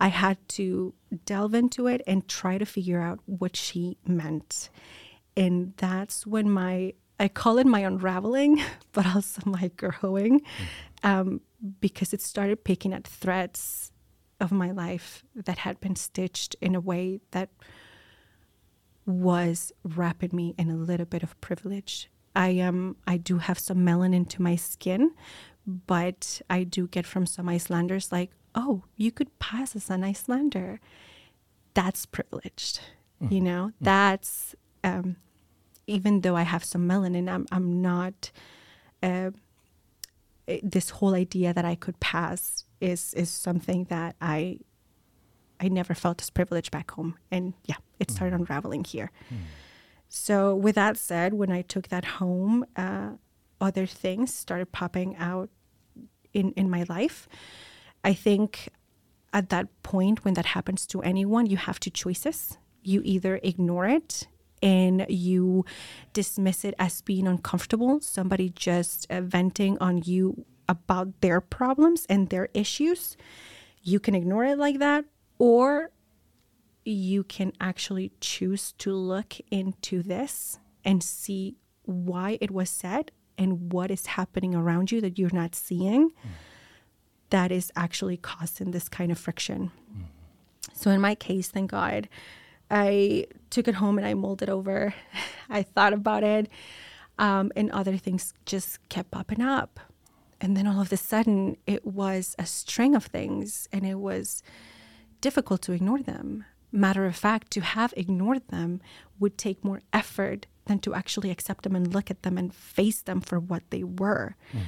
I 0.00 0.08
had 0.08 0.36
to 0.50 0.94
delve 1.24 1.54
into 1.54 1.86
it 1.86 2.02
and 2.06 2.26
try 2.28 2.58
to 2.58 2.66
figure 2.66 3.00
out 3.00 3.20
what 3.26 3.56
she 3.56 3.98
meant. 4.06 4.68
And 5.36 5.74
that's 5.76 6.26
when 6.26 6.50
my, 6.50 6.94
I 7.20 7.28
call 7.28 7.58
it 7.58 7.66
my 7.66 7.80
unraveling, 7.80 8.62
but 8.92 9.06
also 9.14 9.42
my 9.44 9.70
growing, 9.76 10.40
mm. 10.40 11.08
um, 11.08 11.40
because 11.80 12.12
it 12.12 12.20
started 12.20 12.64
picking 12.64 12.92
at 12.92 13.06
threads 13.06 13.92
of 14.40 14.52
my 14.52 14.70
life 14.70 15.24
that 15.34 15.58
had 15.58 15.80
been 15.80 15.96
stitched 15.96 16.54
in 16.60 16.74
a 16.74 16.80
way 16.80 17.20
that 17.30 17.50
was 19.06 19.72
wrapping 19.84 20.30
me 20.32 20.54
in 20.58 20.68
a 20.70 20.76
little 20.76 21.06
bit 21.06 21.22
of 21.22 21.40
privilege. 21.40 22.10
I 22.34 22.48
am 22.48 22.68
um, 22.68 22.96
I 23.06 23.16
do 23.16 23.38
have 23.38 23.58
some 23.58 23.78
melanin 23.78 24.28
to 24.30 24.42
my 24.42 24.56
skin, 24.56 25.12
but 25.66 26.42
I 26.50 26.64
do 26.64 26.86
get 26.86 27.06
from 27.06 27.24
some 27.24 27.48
Icelanders 27.48 28.12
like, 28.12 28.30
"Oh, 28.54 28.84
you 28.96 29.10
could 29.10 29.38
pass 29.38 29.74
as 29.74 29.88
an 29.88 30.04
Icelander." 30.04 30.80
That's 31.72 32.04
privileged. 32.04 32.80
Mm. 33.22 33.32
You 33.32 33.40
know, 33.40 33.66
mm. 33.68 33.72
that's 33.80 34.54
um, 34.84 35.16
even 35.86 36.20
though 36.20 36.36
I 36.36 36.42
have 36.42 36.64
some 36.64 36.86
melanin, 36.86 37.30
I'm 37.30 37.46
I'm 37.50 37.80
not 37.80 38.30
uh, 39.02 39.30
this 40.62 40.90
whole 40.90 41.14
idea 41.14 41.52
that 41.52 41.64
I 41.64 41.74
could 41.74 41.98
pass 42.00 42.64
is 42.80 43.14
is 43.14 43.30
something 43.30 43.84
that 43.84 44.16
I 44.20 44.58
I 45.58 45.68
never 45.68 45.94
felt 45.94 46.20
as 46.20 46.30
privileged 46.30 46.70
back 46.70 46.90
home, 46.92 47.16
and 47.30 47.54
yeah, 47.64 47.76
it 47.98 48.10
started 48.10 48.34
mm. 48.36 48.40
unraveling 48.40 48.84
here. 48.84 49.10
Mm. 49.30 49.38
So 50.08 50.54
with 50.54 50.74
that 50.74 50.96
said, 50.96 51.34
when 51.34 51.50
I 51.50 51.62
took 51.62 51.88
that 51.88 52.04
home, 52.04 52.64
uh, 52.76 53.12
other 53.60 53.86
things 53.86 54.34
started 54.34 54.72
popping 54.72 55.16
out 55.16 55.50
in 56.32 56.52
in 56.52 56.70
my 56.70 56.84
life. 56.88 57.28
I 58.04 58.14
think 58.14 58.68
at 59.32 59.48
that 59.48 59.66
point 59.82 60.24
when 60.24 60.34
that 60.34 60.46
happens 60.46 60.86
to 60.86 61.02
anyone, 61.02 61.46
you 61.46 61.56
have 61.56 61.80
two 61.80 61.90
choices. 61.90 62.58
You 62.82 63.02
either 63.04 63.40
ignore 63.42 63.86
it 63.86 64.28
and 64.62 65.06
you 65.08 65.64
dismiss 66.12 66.64
it 66.64 66.74
as 66.78 67.00
being 67.00 67.26
uncomfortable, 67.26 68.00
somebody 68.00 68.50
just 68.50 69.06
uh, 69.10 69.20
venting 69.20 69.78
on 69.78 70.02
you 70.04 70.44
about 70.68 71.20
their 71.20 71.40
problems 71.40 72.06
and 72.08 72.30
their 72.30 72.48
issues, 72.54 73.16
you 73.82 74.00
can 74.00 74.14
ignore 74.14 74.44
it 74.44 74.58
like 74.58 74.78
that, 74.78 75.04
or 75.38 75.90
you 76.84 77.24
can 77.24 77.52
actually 77.60 78.12
choose 78.20 78.72
to 78.72 78.92
look 78.92 79.34
into 79.50 80.02
this 80.02 80.58
and 80.84 81.02
see 81.02 81.56
why 81.82 82.38
it 82.40 82.50
was 82.50 82.70
said 82.70 83.10
and 83.38 83.72
what 83.72 83.90
is 83.90 84.06
happening 84.06 84.54
around 84.54 84.90
you 84.90 85.00
that 85.00 85.18
you're 85.18 85.30
not 85.32 85.54
seeing 85.54 86.10
mm. 86.10 86.12
that 87.30 87.52
is 87.52 87.72
actually 87.76 88.16
causing 88.16 88.70
this 88.70 88.88
kind 88.88 89.12
of 89.12 89.18
friction. 89.18 89.70
Mm. 89.92 90.04
So, 90.72 90.90
in 90.90 91.00
my 91.00 91.14
case, 91.14 91.48
thank 91.48 91.70
God, 91.70 92.08
I 92.70 93.26
took 93.50 93.68
it 93.68 93.76
home 93.76 93.98
and 93.98 94.06
I 94.06 94.14
mulled 94.14 94.42
it 94.42 94.48
over. 94.48 94.94
I 95.48 95.62
thought 95.62 95.92
about 95.92 96.24
it, 96.24 96.48
um, 97.18 97.52
and 97.54 97.70
other 97.70 97.96
things 97.96 98.34
just 98.44 98.86
kept 98.88 99.10
popping 99.10 99.40
up. 99.40 99.80
And 100.40 100.56
then 100.56 100.66
all 100.66 100.80
of 100.80 100.92
a 100.92 100.96
sudden, 100.96 101.56
it 101.66 101.86
was 101.86 102.34
a 102.38 102.46
string 102.46 102.94
of 102.94 103.06
things, 103.06 103.68
and 103.72 103.86
it 103.86 103.98
was 103.98 104.42
difficult 105.20 105.62
to 105.62 105.72
ignore 105.72 106.02
them. 106.02 106.44
Matter 106.72 107.06
of 107.06 107.16
fact, 107.16 107.50
to 107.52 107.60
have 107.60 107.94
ignored 107.96 108.46
them 108.48 108.80
would 109.18 109.38
take 109.38 109.64
more 109.64 109.80
effort 109.92 110.46
than 110.66 110.78
to 110.80 110.94
actually 110.94 111.30
accept 111.30 111.62
them 111.64 111.74
and 111.74 111.94
look 111.94 112.10
at 112.10 112.22
them 112.22 112.36
and 112.36 112.52
face 112.52 113.00
them 113.00 113.20
for 113.20 113.38
what 113.38 113.62
they 113.70 113.82
were, 113.82 114.36
mm. 114.52 114.60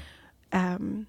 um, 0.53 1.07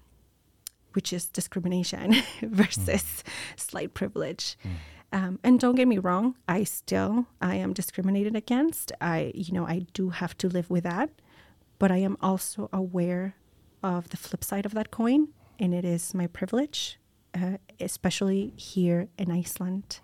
which 0.92 1.12
is 1.12 1.26
discrimination 1.26 2.16
versus 2.42 3.02
mm. 3.02 3.22
slight 3.56 3.94
privilege. 3.94 4.58
Mm. 4.64 4.70
Um, 5.12 5.40
and 5.42 5.58
don't 5.58 5.74
get 5.74 5.88
me 5.88 5.98
wrong, 5.98 6.36
I 6.46 6.64
still 6.64 7.26
I 7.40 7.56
am 7.56 7.72
discriminated 7.72 8.36
against. 8.36 8.92
I 9.00 9.32
you 9.34 9.52
know 9.52 9.66
I 9.66 9.86
do 9.92 10.10
have 10.10 10.36
to 10.38 10.48
live 10.48 10.70
with 10.70 10.84
that, 10.84 11.10
but 11.78 11.90
I 11.90 11.96
am 11.96 12.16
also 12.20 12.68
aware 12.72 13.34
of 13.82 14.10
the 14.10 14.16
flip 14.16 14.44
side 14.44 14.66
of 14.66 14.74
that 14.74 14.90
coin, 14.90 15.28
and 15.58 15.74
it 15.74 15.84
is 15.84 16.14
my 16.14 16.28
privilege, 16.28 16.98
uh, 17.34 17.56
especially 17.80 18.52
here 18.56 19.08
in 19.18 19.32
Iceland. 19.32 20.00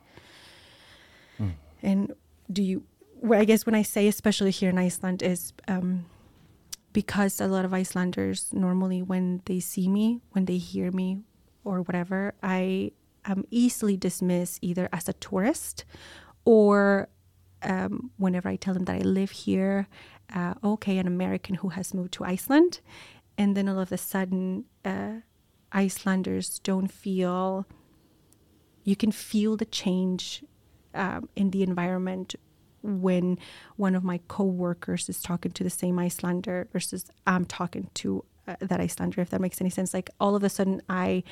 Mm. 1.38 1.54
And 1.82 2.12
do 2.50 2.62
you? 2.62 2.82
Well, 3.20 3.40
I 3.40 3.44
guess 3.44 3.64
when 3.64 3.76
I 3.76 3.82
say 3.82 4.08
especially 4.08 4.50
here 4.50 4.70
in 4.70 4.78
Iceland 4.78 5.22
is 5.22 5.52
um, 5.68 6.06
because 6.92 7.40
a 7.40 7.46
lot 7.46 7.64
of 7.64 7.72
Icelanders 7.72 8.52
normally 8.52 9.02
when 9.02 9.42
they 9.44 9.60
see 9.60 9.86
me, 9.86 10.20
when 10.32 10.46
they 10.46 10.58
hear 10.58 10.90
me, 10.90 11.20
or 11.64 11.82
whatever, 11.82 12.34
I 12.42 12.92
am 13.26 13.44
easily 13.50 13.96
dismissed 13.96 14.58
either 14.62 14.88
as 14.92 15.08
a 15.08 15.12
tourist 15.14 15.84
or 16.44 17.08
um, 17.62 18.10
whenever 18.16 18.48
I 18.48 18.56
tell 18.56 18.74
them 18.74 18.84
that 18.84 18.96
I 18.96 19.00
live 19.00 19.30
here, 19.30 19.88
uh, 20.34 20.54
okay, 20.62 20.98
an 20.98 21.06
American 21.06 21.56
who 21.56 21.70
has 21.70 21.94
moved 21.94 22.12
to 22.14 22.24
Iceland. 22.24 22.80
And 23.38 23.56
then 23.56 23.68
all 23.68 23.78
of 23.78 23.92
a 23.92 23.98
sudden, 23.98 24.64
uh, 24.84 25.20
Icelanders 25.72 26.58
don't 26.60 26.88
feel, 26.88 27.66
you 28.84 28.96
can 28.96 29.12
feel 29.12 29.56
the 29.56 29.64
change 29.64 30.44
um, 30.94 31.28
in 31.36 31.50
the 31.50 31.62
environment 31.62 32.34
when 32.82 33.38
one 33.76 33.94
of 33.94 34.04
my 34.04 34.20
co-workers 34.28 35.08
is 35.08 35.20
talking 35.20 35.50
to 35.52 35.64
the 35.64 35.70
same 35.70 35.98
Icelander 35.98 36.68
versus 36.72 37.06
I'm 37.26 37.44
talking 37.44 37.90
to 37.94 38.24
uh, 38.46 38.56
that 38.60 38.80
Icelander, 38.80 39.20
if 39.20 39.30
that 39.30 39.40
makes 39.40 39.60
any 39.60 39.70
sense. 39.70 39.92
Like 39.92 40.08
all 40.20 40.36
of 40.36 40.44
a 40.44 40.48
sudden, 40.48 40.80
I 40.88 41.24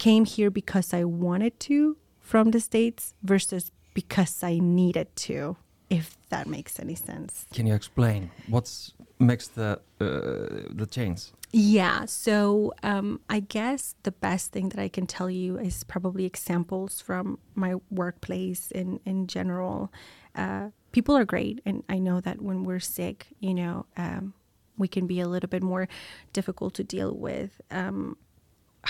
came 0.00 0.24
here 0.24 0.50
because 0.50 0.94
I 0.94 1.04
wanted 1.04 1.60
to 1.68 1.96
from 2.18 2.50
the 2.50 2.60
States 2.60 3.14
versus 3.22 3.70
because 3.94 4.42
I 4.42 4.58
needed 4.58 5.14
to, 5.26 5.56
if 5.90 6.16
that 6.30 6.46
makes 6.46 6.80
any 6.80 6.94
sense. 6.94 7.46
Can 7.52 7.66
you 7.66 7.74
explain 7.74 8.30
what's 8.48 8.94
makes 9.18 9.48
the 9.48 9.78
uh, 10.00 10.74
the 10.80 10.86
change? 10.90 11.20
Yeah, 11.52 12.06
so 12.06 12.72
um, 12.82 13.20
I 13.28 13.40
guess 13.40 13.94
the 14.04 14.12
best 14.12 14.52
thing 14.52 14.68
that 14.70 14.78
I 14.78 14.88
can 14.88 15.06
tell 15.06 15.28
you 15.28 15.58
is 15.58 15.84
probably 15.84 16.24
examples 16.24 17.00
from 17.00 17.38
my 17.54 17.74
workplace 17.90 18.70
in 18.70 19.00
in 19.04 19.26
general. 19.26 19.92
Uh, 20.34 20.70
people 20.92 21.16
are 21.16 21.26
great, 21.26 21.60
and 21.66 21.82
I 21.88 21.98
know 21.98 22.20
that 22.20 22.40
when 22.40 22.64
we're 22.64 22.86
sick, 22.98 23.26
you 23.40 23.54
know, 23.54 23.86
um, 23.96 24.32
we 24.78 24.88
can 24.88 25.06
be 25.06 25.20
a 25.20 25.28
little 25.28 25.48
bit 25.48 25.62
more 25.62 25.88
difficult 26.32 26.74
to 26.74 26.84
deal 26.84 27.12
with. 27.14 27.60
Um, 27.70 28.16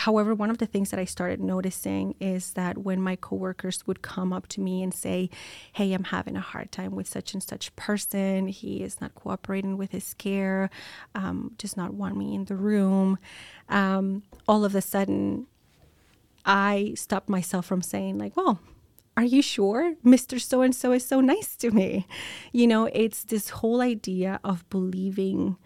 however, 0.01 0.35
one 0.35 0.49
of 0.49 0.57
the 0.59 0.67
things 0.67 0.91
that 0.91 0.99
I 0.99 1.05
started 1.05 1.41
noticing 1.41 2.15
is 2.21 2.53
that 2.55 2.79
when 2.79 3.03
my 3.03 3.17
coworkers 3.17 3.87
would 3.87 4.01
come 4.01 4.33
up 4.33 4.47
to 4.49 4.61
me 4.61 4.83
and 4.83 4.95
say, 4.95 5.29
Hey, 5.75 5.93
I'm 5.93 6.05
having 6.05 6.37
a 6.37 6.41
hard 6.41 6.73
time 6.73 6.93
with 6.95 7.07
such 7.07 7.35
and 7.35 7.43
such 7.43 7.75
person, 7.77 8.49
he 8.49 8.83
is 8.83 8.99
not 9.01 9.15
cooperating 9.15 9.77
with 9.77 9.91
his 9.91 10.15
care, 10.15 10.71
um, 11.15 11.53
does 11.59 11.77
not 11.77 11.93
want 11.93 12.17
me 12.17 12.35
in 12.35 12.47
the 12.47 12.57
room, 12.57 13.19
um, 13.69 14.23
all 14.49 14.65
of 14.65 14.75
a 14.75 14.81
sudden, 14.81 15.47
I 16.47 16.95
stopped 16.97 17.29
myself 17.29 17.67
from 17.67 17.83
saying, 17.83 18.17
like, 18.17 18.35
well, 18.39 18.59
are 19.19 19.25
you 19.25 19.43
sure 19.43 19.97
Mr. 20.03 20.41
So 20.41 20.63
and 20.63 20.75
so 20.75 20.93
is 20.93 21.07
so 21.07 21.21
nice 21.21 21.57
to 21.57 21.71
me? 21.71 22.07
You 22.53 22.67
know, 22.67 22.87
it's 22.87 23.23
this 23.25 23.51
whole 23.51 23.83
idea 23.83 24.41
of 24.43 24.69
believing 24.71 25.59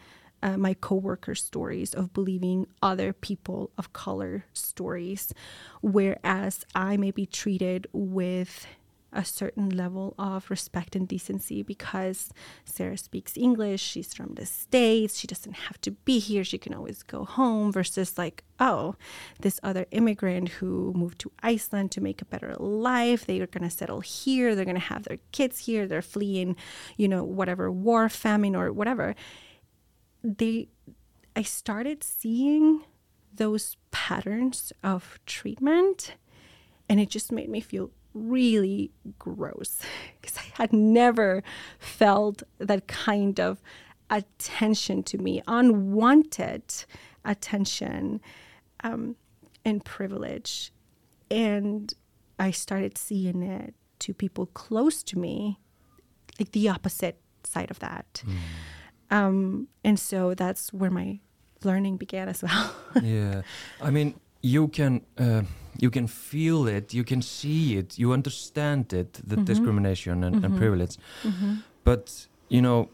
uh, 0.45 0.59
my 0.59 0.75
coworker 0.75 1.35
stories, 1.35 1.95
of 1.95 2.13
believing 2.13 2.67
other 2.83 3.13
people 3.15 3.71
of 3.79 3.95
color 3.95 4.45
stories, 4.53 5.33
whereas 5.81 6.65
I 6.75 6.99
may 6.99 7.11
be 7.11 7.25
treated 7.25 7.87
with 7.93 8.67
a 9.15 9.25
certain 9.25 9.71
level 9.71 10.13
of 10.19 10.51
respect 10.51 10.97
and 10.97 11.07
decency 11.07 11.63
because 11.63 12.31
Sarah 12.65 12.99
speaks 12.99 13.37
English, 13.37 13.81
she's 13.81 14.13
from 14.13 14.35
the 14.35 14.45
States, 14.45 15.19
she 15.19 15.27
doesn't 15.27 15.55
have 15.55 15.81
to 15.83 15.93
be 15.93 16.19
here, 16.19 16.45
she 16.45 16.59
can 16.59 16.75
always 16.75 17.03
go 17.03 17.25
home, 17.25 17.73
versus 17.73 18.19
like, 18.19 18.43
oh, 18.59 18.97
this 19.41 19.61
other 19.63 19.87
immigrant 19.93 20.49
who 20.49 20.93
moved 20.95 21.21
to 21.21 21.33
Iceland 21.43 21.93
to 21.93 22.01
make 22.01 22.21
a 22.21 22.27
better 22.27 22.55
life, 22.59 23.25
they 23.25 23.41
are 23.41 23.47
going 23.47 23.65
to 23.65 23.71
settle 23.71 24.01
here, 24.01 24.55
they're 24.55 24.65
going 24.65 24.75
to 24.75 24.81
have 24.81 25.05
their 25.05 25.19
kids 25.33 25.61
here, 25.61 25.87
they're 25.87 26.03
fleeing, 26.03 26.57
you 26.97 27.09
know, 27.09 27.25
whatever 27.25 27.71
war, 27.71 28.09
famine, 28.09 28.57
or 28.57 28.73
whatever. 28.73 29.15
They, 30.25 30.69
I 31.37 31.43
started 31.43 32.03
seeing 32.03 32.83
those 33.37 33.77
patterns 33.91 34.73
of 34.83 35.21
treatment 35.27 36.15
and 36.89 36.99
it 37.01 37.11
just 37.11 37.31
made 37.31 37.49
me 37.49 37.61
feel 37.61 37.91
really 38.15 38.93
gross 39.19 39.81
because 40.21 40.39
I 40.39 40.63
had 40.63 40.73
never 40.73 41.43
felt 41.79 42.43
that 42.59 42.87
kind 42.87 43.39
of 43.41 43.61
attention 44.11 45.03
to 45.05 45.19
me, 45.19 45.43
unwanted 45.47 46.63
attention 47.25 48.21
um, 48.83 49.17
and 49.65 49.85
privilege. 49.85 50.73
And 51.31 51.93
I 52.39 52.51
started 52.51 52.99
seeing 52.99 53.43
it 53.43 53.75
to 54.01 54.15
people 54.15 54.47
close 54.47 55.03
to 55.05 55.19
me, 55.19 55.59
like 56.39 56.53
the 56.53 56.69
opposite 56.69 57.19
side 57.45 57.71
of 57.71 57.79
that. 57.81 58.23
Mm. 58.27 58.37
Um, 59.15 59.69
and 59.85 59.99
so 59.99 60.35
that's 60.35 60.73
where 60.73 60.91
my 60.91 61.21
learning 61.63 61.99
began 61.99 62.29
as 62.29 62.43
well. 62.43 62.75
yeah. 63.03 63.43
I 63.81 63.91
mean, 63.91 64.15
you 64.43 64.69
can. 64.69 65.01
Uh 65.19 65.43
you 65.79 65.91
can 65.91 66.07
feel 66.07 66.67
it, 66.69 66.95
you 66.95 67.05
can 67.05 67.23
see 67.23 67.77
it, 67.77 67.99
you 67.99 68.13
understand 68.13 68.93
it, 68.93 69.15
the 69.15 69.37
mm-hmm. 69.37 69.45
discrimination 69.45 70.25
and, 70.25 70.37
mm-hmm. 70.37 70.45
and 70.45 70.57
privilege. 70.57 70.97
Mm-hmm. 71.23 71.55
But 71.85 72.27
you 72.49 72.63
know, 72.63 72.89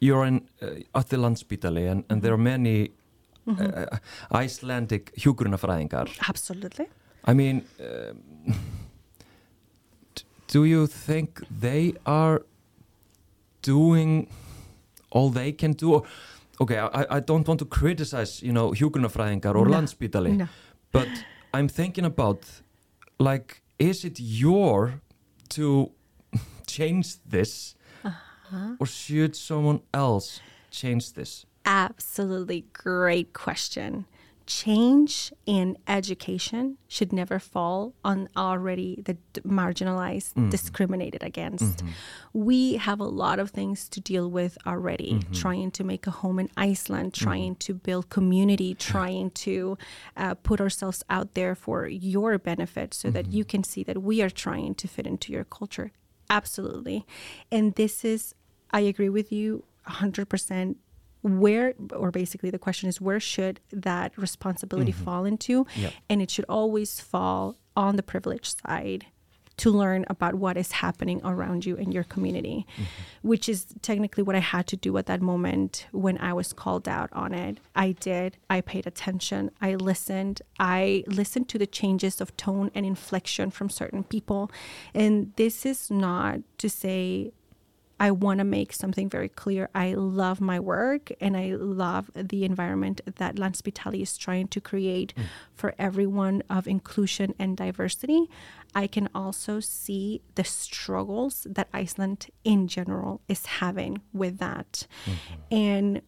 you're 0.00 0.24
in 0.24 0.48
uh, 0.62 0.98
at 0.98 1.08
the 1.08 1.16
Landspítali 1.16 1.90
and, 1.90 2.04
and 2.08 2.22
there 2.22 2.32
are 2.32 2.38
many 2.38 2.90
mm-hmm. 3.46 3.60
uh, 3.60 3.86
uh, 3.92 4.42
Icelandic 4.42 5.12
hjúgrunafræðingar. 5.16 6.08
Absolutely. 6.28 6.86
I 7.24 7.34
mean, 7.34 7.64
uh, 7.80 8.12
do 10.46 10.64
you 10.64 10.86
think 10.86 11.42
they 11.60 11.94
are 12.06 12.42
doing 13.62 14.28
all 15.10 15.30
they 15.30 15.52
can 15.52 15.72
do? 15.72 16.02
Okay, 16.60 16.78
I, 16.78 17.06
I 17.10 17.20
don't 17.20 17.46
want 17.46 17.60
to 17.60 17.66
criticize, 17.66 18.42
you 18.42 18.52
know, 18.52 18.72
hjúgrunafræðingar 18.72 19.54
or 19.54 19.66
no. 19.66 19.76
Landspítali. 19.76 20.36
No 20.36 20.48
but 20.92 21.08
I'm 21.52 21.68
thinking 21.68 22.04
about 22.04 22.44
like 23.18 23.62
is 23.78 24.04
it 24.04 24.18
your 24.20 25.00
to 25.50 25.90
change 26.66 27.16
this 27.24 27.74
uh-huh. 28.04 28.76
or 28.78 28.86
should 28.86 29.36
someone 29.36 29.80
else 29.92 30.40
change 30.70 31.12
this 31.14 31.46
absolutely 31.64 32.64
great 32.72 33.32
question 33.32 34.06
change 34.48 35.30
in 35.44 35.76
education 35.86 36.78
should 36.88 37.12
never 37.12 37.38
fall 37.38 37.92
on 38.02 38.30
already 38.34 39.02
the 39.04 39.14
marginalized, 39.42 40.32
mm-hmm. 40.32 40.48
discriminated 40.48 41.22
against. 41.22 41.78
Mm-hmm. 41.78 41.88
We 42.32 42.76
have 42.76 42.98
a 42.98 43.04
lot 43.04 43.38
of 43.38 43.50
things 43.50 43.90
to 43.90 44.00
deal 44.00 44.30
with 44.30 44.56
already, 44.66 45.12
mm-hmm. 45.12 45.32
trying 45.34 45.70
to 45.72 45.84
make 45.84 46.06
a 46.06 46.10
home 46.10 46.38
in 46.38 46.48
Iceland, 46.56 47.12
mm-hmm. 47.12 47.24
trying 47.24 47.56
to 47.56 47.74
build 47.74 48.08
community, 48.08 48.74
trying 48.74 49.32
to 49.32 49.76
uh, 50.16 50.34
put 50.34 50.62
ourselves 50.62 51.04
out 51.10 51.34
there 51.34 51.54
for 51.54 51.86
your 51.86 52.38
benefit 52.38 52.94
so 52.94 53.10
that 53.10 53.30
you 53.30 53.44
mm-hmm. 53.44 53.50
can 53.50 53.64
see 53.64 53.84
that 53.84 54.02
we 54.02 54.22
are 54.22 54.30
trying 54.30 54.74
to 54.76 54.88
fit 54.88 55.06
into 55.06 55.30
your 55.30 55.44
culture. 55.44 55.92
Absolutely. 56.30 57.06
And 57.52 57.74
this 57.74 58.02
is, 58.02 58.34
I 58.70 58.80
agree 58.80 59.10
with 59.10 59.30
you 59.30 59.64
100% 59.86 60.76
where 61.22 61.74
or 61.94 62.10
basically 62.10 62.50
the 62.50 62.58
question 62.58 62.88
is 62.88 63.00
where 63.00 63.20
should 63.20 63.60
that 63.72 64.16
responsibility 64.16 64.92
mm-hmm. 64.92 65.04
fall 65.04 65.24
into 65.24 65.66
yep. 65.76 65.92
and 66.08 66.22
it 66.22 66.30
should 66.30 66.44
always 66.48 67.00
fall 67.00 67.56
on 67.76 67.96
the 67.96 68.02
privileged 68.02 68.60
side 68.66 69.06
to 69.56 69.72
learn 69.72 70.04
about 70.08 70.36
what 70.36 70.56
is 70.56 70.70
happening 70.70 71.20
around 71.24 71.66
you 71.66 71.74
in 71.74 71.90
your 71.90 72.04
community 72.04 72.64
mm-hmm. 72.74 73.28
which 73.28 73.48
is 73.48 73.66
technically 73.82 74.22
what 74.22 74.36
i 74.36 74.40
had 74.40 74.66
to 74.68 74.76
do 74.76 74.96
at 74.96 75.06
that 75.06 75.20
moment 75.20 75.88
when 75.90 76.16
i 76.18 76.32
was 76.32 76.52
called 76.52 76.88
out 76.88 77.10
on 77.12 77.34
it 77.34 77.58
i 77.74 77.90
did 77.92 78.36
i 78.48 78.60
paid 78.60 78.86
attention 78.86 79.50
i 79.60 79.74
listened 79.74 80.40
i 80.60 81.02
listened 81.08 81.48
to 81.48 81.58
the 81.58 81.66
changes 81.66 82.20
of 82.20 82.36
tone 82.36 82.70
and 82.74 82.86
inflection 82.86 83.50
from 83.50 83.68
certain 83.68 84.04
people 84.04 84.50
and 84.94 85.32
this 85.34 85.66
is 85.66 85.90
not 85.90 86.38
to 86.58 86.70
say 86.70 87.32
I 88.00 88.10
want 88.10 88.38
to 88.38 88.44
make 88.44 88.72
something 88.72 89.08
very 89.08 89.28
clear. 89.28 89.68
I 89.74 89.94
love 89.94 90.40
my 90.40 90.60
work 90.60 91.10
and 91.20 91.36
I 91.36 91.54
love 91.54 92.10
the 92.14 92.44
environment 92.44 93.00
that 93.16 93.36
Landspítali 93.36 94.02
is 94.02 94.16
trying 94.16 94.48
to 94.48 94.60
create 94.60 95.14
mm. 95.16 95.24
for 95.54 95.74
everyone 95.78 96.42
of 96.48 96.68
inclusion 96.68 97.34
and 97.38 97.56
diversity. 97.56 98.28
I 98.74 98.86
can 98.86 99.08
also 99.14 99.60
see 99.60 100.22
the 100.36 100.44
struggles 100.44 101.46
that 101.50 101.68
Iceland 101.72 102.28
in 102.44 102.68
general 102.68 103.20
is 103.28 103.46
having 103.46 104.02
with 104.12 104.38
that. 104.38 104.86
Mm-hmm. 105.04 105.54
And 105.54 106.02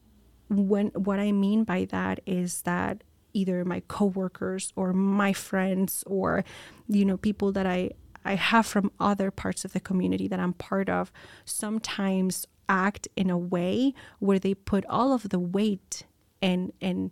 when 0.48 0.88
what 0.88 1.18
I 1.18 1.32
mean 1.32 1.64
by 1.64 1.86
that 1.86 2.20
is 2.26 2.62
that 2.62 3.02
either 3.32 3.64
my 3.64 3.80
coworkers 3.88 4.72
or 4.74 4.92
my 4.92 5.32
friends 5.32 6.02
or 6.06 6.44
you 6.88 7.04
know 7.04 7.16
people 7.16 7.52
that 7.52 7.66
I 7.66 7.90
I 8.24 8.34
have 8.34 8.66
from 8.66 8.92
other 9.00 9.30
parts 9.30 9.64
of 9.64 9.72
the 9.72 9.80
community 9.80 10.28
that 10.28 10.40
I'm 10.40 10.52
part 10.52 10.88
of 10.88 11.12
sometimes 11.44 12.46
act 12.68 13.08
in 13.16 13.30
a 13.30 13.38
way 13.38 13.94
where 14.18 14.38
they 14.38 14.54
put 14.54 14.84
all 14.86 15.12
of 15.12 15.28
the 15.30 15.38
weight 15.38 16.04
and 16.40 16.72
and 16.80 17.10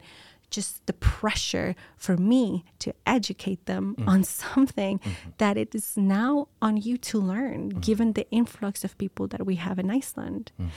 just 0.51 0.87
the 0.87 0.95
pressure 0.95 1.75
for 1.97 2.17
me 2.17 2.65
to 2.79 2.95
educate 3.07 3.67
them 3.67 3.95
mm-hmm. 3.99 4.09
on 4.09 4.25
something 4.45 4.99
mm-hmm. 4.99 5.31
that 5.39 5.57
it 5.57 5.75
is 5.75 5.97
now 5.97 6.49
on 6.63 6.77
you 6.77 6.97
to 6.97 7.19
learn 7.19 7.69
mm-hmm. 7.69 7.81
given 7.81 8.13
the 8.15 8.29
influx 8.31 8.85
of 8.85 8.97
people 8.99 9.27
that 9.27 9.45
we 9.45 9.57
have 9.57 9.79
in 9.79 9.91
Iceland. 9.91 10.53
Mm-hmm. 10.59 10.71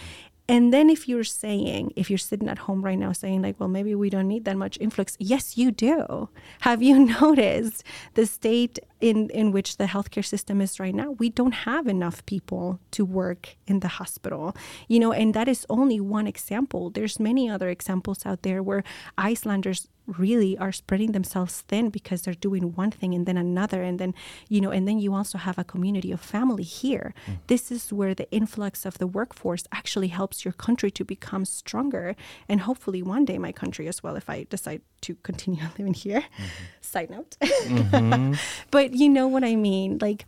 And 0.47 0.73
then 0.73 0.89
if 0.89 1.07
you're 1.07 1.23
saying, 1.23 1.93
if 1.95 2.09
you're 2.09 2.17
sitting 2.17 2.49
at 2.49 2.57
home 2.57 2.83
right 2.83 2.99
now 2.99 3.13
saying, 3.13 3.41
like, 3.41 3.57
well, 3.57 3.69
maybe 3.69 3.95
we 3.95 4.09
don't 4.09 4.27
need 4.27 4.43
that 4.43 4.57
much 4.57 4.77
influx, 4.81 5.15
yes, 5.17 5.57
you 5.57 5.71
do. 5.71 6.27
Have 6.61 6.81
you 6.81 6.99
noticed 7.21 7.85
the 8.15 8.25
state 8.25 8.77
in, 9.01 9.29
in 9.31 9.51
which 9.51 9.77
the 9.77 9.85
healthcare 9.85 10.25
system 10.25 10.61
is 10.61 10.79
right 10.79 10.95
now? 10.95 11.11
We 11.11 11.29
don't 11.29 11.51
have 11.51 11.87
enough 11.87 12.25
people 12.25 12.79
to 12.91 13.03
work 13.03 13.57
in 13.67 13.79
the 13.79 13.87
hospital, 13.87 14.55
you 14.87 14.99
know, 14.99 15.11
and 15.11 15.33
that 15.33 15.47
is 15.47 15.65
only 15.69 15.99
one 15.99 16.27
example. 16.27 16.89
There's 16.89 17.19
many 17.19 17.49
other 17.49 17.69
examples 17.69 18.25
out 18.25 18.43
there 18.43 18.63
where 18.63 18.83
Icelanders 19.17 19.87
really 20.07 20.57
are 20.57 20.71
spreading 20.71 21.11
themselves 21.11 21.61
thin 21.61 21.89
because 21.89 22.23
they're 22.23 22.33
doing 22.33 22.73
one 22.73 22.91
thing 22.91 23.13
and 23.13 23.25
then 23.25 23.37
another 23.37 23.83
and 23.83 23.99
then 23.99 24.13
you 24.49 24.59
know 24.59 24.71
and 24.71 24.87
then 24.87 24.99
you 24.99 25.13
also 25.13 25.37
have 25.37 25.57
a 25.57 25.63
community 25.63 26.11
of 26.11 26.19
family 26.19 26.63
here 26.63 27.13
mm. 27.27 27.37
this 27.47 27.71
is 27.71 27.93
where 27.93 28.13
the 28.13 28.29
influx 28.31 28.85
of 28.85 28.97
the 28.97 29.07
workforce 29.07 29.67
actually 29.71 30.07
helps 30.07 30.43
your 30.43 30.51
country 30.53 30.91
to 30.91 31.05
become 31.05 31.45
stronger 31.45 32.15
and 32.49 32.61
hopefully 32.61 33.01
one 33.01 33.25
day 33.25 33.37
my 33.37 33.51
country 33.51 33.87
as 33.87 34.01
well 34.03 34.15
if 34.15 34.29
i 34.29 34.43
decide 34.49 34.81
to 35.01 35.15
continue 35.23 35.63
living 35.77 35.93
here 35.93 36.21
mm-hmm. 36.21 36.45
side 36.81 37.09
note 37.09 37.37
mm-hmm. 37.41 38.33
but 38.71 38.90
you 38.91 39.09
know 39.09 39.27
what 39.27 39.43
i 39.43 39.55
mean 39.55 39.97
like 40.01 40.25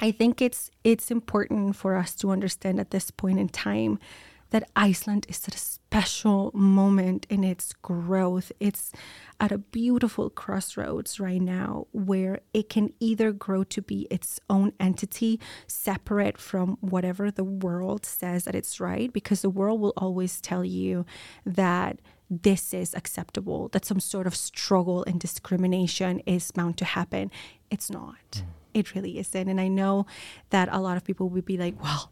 i 0.00 0.10
think 0.10 0.40
it's 0.40 0.70
it's 0.82 1.10
important 1.10 1.76
for 1.76 1.96
us 1.96 2.14
to 2.14 2.30
understand 2.30 2.80
at 2.80 2.90
this 2.90 3.10
point 3.10 3.38
in 3.38 3.48
time 3.48 3.98
that 4.54 4.70
Iceland 4.76 5.26
is 5.28 5.48
at 5.48 5.54
a 5.56 5.58
special 5.58 6.52
moment 6.54 7.26
in 7.28 7.42
its 7.42 7.72
growth. 7.72 8.52
It's 8.60 8.92
at 9.40 9.50
a 9.50 9.58
beautiful 9.58 10.30
crossroads 10.30 11.18
right 11.18 11.42
now 11.42 11.88
where 11.90 12.38
it 12.52 12.68
can 12.68 12.92
either 13.00 13.32
grow 13.32 13.64
to 13.64 13.82
be 13.82 14.06
its 14.12 14.38
own 14.48 14.72
entity, 14.78 15.40
separate 15.66 16.38
from 16.38 16.78
whatever 16.80 17.32
the 17.32 17.42
world 17.42 18.06
says 18.06 18.44
that 18.44 18.54
it's 18.54 18.78
right, 18.78 19.12
because 19.12 19.42
the 19.42 19.50
world 19.50 19.80
will 19.80 19.94
always 19.96 20.40
tell 20.40 20.64
you 20.64 21.04
that 21.44 21.98
this 22.42 22.74
is 22.74 22.94
acceptable, 22.94 23.68
that 23.68 23.84
some 23.84 24.00
sort 24.00 24.26
of 24.26 24.34
struggle 24.34 25.04
and 25.04 25.20
discrimination 25.20 26.20
is 26.20 26.50
bound 26.50 26.78
to 26.78 26.84
happen. 26.84 27.30
It's 27.70 27.90
not. 27.90 28.14
Mm. 28.32 28.42
It 28.74 28.94
really 28.94 29.18
isn't. 29.18 29.48
And 29.48 29.60
I 29.60 29.68
know 29.68 30.06
that 30.50 30.68
a 30.72 30.80
lot 30.80 30.96
of 30.96 31.04
people 31.04 31.28
would 31.28 31.44
be 31.44 31.56
like, 31.56 31.80
well, 31.82 32.10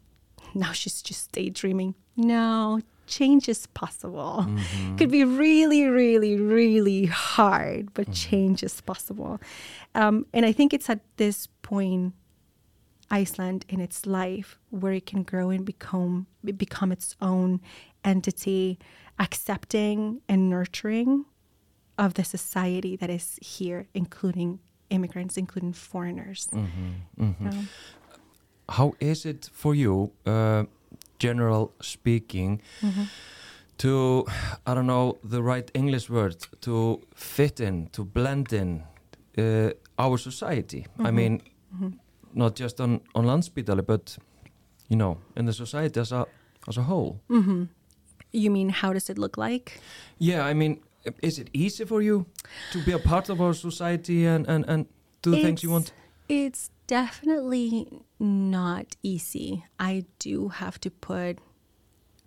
now 0.53 0.71
she's 0.71 1.01
just 1.01 1.31
daydreaming. 1.31 1.95
No, 2.15 2.79
change 3.07 3.49
is 3.49 3.67
possible. 3.67 4.45
Mm-hmm. 4.47 4.95
Could 4.97 5.11
be 5.11 5.23
really, 5.23 5.85
really, 5.85 6.37
really 6.37 7.05
hard, 7.05 7.93
but 7.93 8.05
mm-hmm. 8.05 8.13
change 8.13 8.63
is 8.63 8.79
possible. 8.81 9.41
Um, 9.95 10.25
and 10.33 10.45
I 10.45 10.51
think 10.51 10.73
it's 10.73 10.89
at 10.89 11.01
this 11.17 11.47
point, 11.61 12.13
Iceland 13.11 13.65
in 13.69 13.79
its 13.79 14.05
life, 14.05 14.57
where 14.69 14.93
it 14.93 15.05
can 15.05 15.23
grow 15.23 15.49
and 15.49 15.65
become 15.65 16.25
become 16.43 16.91
its 16.91 17.15
own 17.21 17.61
entity, 18.03 18.79
accepting 19.27 20.21
and 20.27 20.49
nurturing 20.49 21.25
of 21.97 22.13
the 22.13 22.23
society 22.23 22.95
that 22.97 23.09
is 23.09 23.37
here, 23.57 23.85
including 23.93 24.59
immigrants, 24.89 25.37
including 25.37 25.73
foreigners. 25.73 26.47
Mm-hmm, 26.51 27.23
mm-hmm. 27.23 27.45
Know? 27.49 27.63
How 28.77 28.93
is 28.99 29.25
it 29.25 29.49
for 29.53 29.75
you, 29.75 30.11
uh, 30.25 30.63
general 31.19 31.71
speaking, 31.81 32.61
Mm-hmm. 32.81 33.03
to, 33.77 34.25
I 34.67 34.73
don't 34.75 34.87
know 34.87 35.17
the 35.31 35.41
right 35.41 35.71
English 35.73 36.09
word, 36.09 36.35
to 36.61 36.99
fit 37.15 37.59
in, 37.59 37.87
to 37.91 38.03
blend 38.05 38.53
in 38.53 38.83
uh, 39.37 39.71
our 39.97 40.17
society? 40.17 40.85
I 40.99 41.09
Mhm. 41.09 41.13
mean, 41.15 41.41
Mhm. 41.73 41.93
not 42.33 42.59
just 42.59 42.79
on, 42.81 42.99
on 43.15 43.25
Landspítali, 43.25 43.81
but, 43.85 44.17
you 44.89 44.97
know, 44.97 45.17
in 45.35 45.45
the 45.45 45.53
society 45.53 45.99
as 45.99 46.11
a, 46.11 46.25
as 46.67 46.77
a 46.77 46.81
whole. 46.83 47.19
You 48.33 48.51
mean 48.51 48.69
how 48.69 48.93
does 48.93 49.09
it 49.09 49.17
look 49.17 49.37
like? 49.37 49.79
Yeah, 50.17 50.45
I 50.45 50.53
mean, 50.53 50.81
is 51.21 51.39
it 51.39 51.49
easy 51.53 51.85
for 51.85 52.01
you 52.01 52.25
to 52.71 52.83
be 52.83 52.91
a 52.91 52.99
part 52.99 53.29
of 53.29 53.39
our 53.39 53.53
society 53.53 54.25
and, 54.25 54.47
and, 54.47 54.65
and 54.67 54.87
do 55.21 55.31
the 55.31 55.41
things 55.41 55.63
you 55.63 55.69
want? 55.69 55.93
It's 56.27 56.71
definitely 56.87 58.01
not 58.19 58.95
easy. 59.03 59.65
I 59.79 60.05
do 60.19 60.49
have 60.49 60.79
to 60.81 60.89
put 60.91 61.39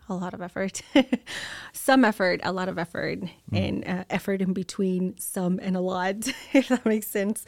a 0.08 0.14
lot 0.14 0.34
of 0.34 0.40
effort, 0.40 0.82
some 1.72 2.04
effort, 2.04 2.40
a 2.44 2.52
lot 2.52 2.68
of 2.68 2.78
effort, 2.78 3.18
and 3.52 3.86
uh, 3.86 4.04
effort 4.08 4.40
in 4.40 4.52
between 4.52 5.18
some 5.18 5.58
and 5.60 5.76
a 5.76 5.80
lot, 5.80 6.16
if 6.52 6.68
that 6.68 6.86
makes 6.86 7.08
sense. 7.08 7.44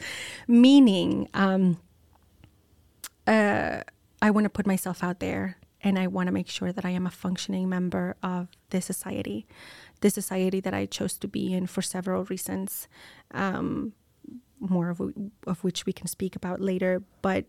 Meaning, 0.47 1.29
um, 1.33 1.79
uh, 3.25 3.81
I 4.21 4.31
want 4.31 4.45
to 4.45 4.49
put 4.49 4.67
myself 4.67 5.03
out 5.03 5.19
there 5.19 5.57
and 5.81 5.97
I 5.97 6.07
want 6.07 6.27
to 6.27 6.33
make 6.33 6.49
sure 6.49 6.71
that 6.71 6.85
I 6.85 6.89
am 6.89 7.05
a 7.05 7.11
functioning 7.11 7.69
member 7.69 8.15
of 8.21 8.49
this 8.69 8.85
society, 8.85 9.47
the 10.01 10.09
society 10.09 10.59
that 10.59 10.73
I 10.73 10.85
chose 10.85 11.17
to 11.19 11.27
be 11.27 11.53
in 11.53 11.67
for 11.67 11.81
several 11.81 12.25
reasons, 12.25 12.87
um, 13.31 13.93
more 14.59 14.89
of, 14.89 15.01
of 15.47 15.63
which 15.63 15.85
we 15.85 15.93
can 15.93 16.07
speak 16.07 16.35
about 16.35 16.59
later. 16.59 17.01
But 17.21 17.45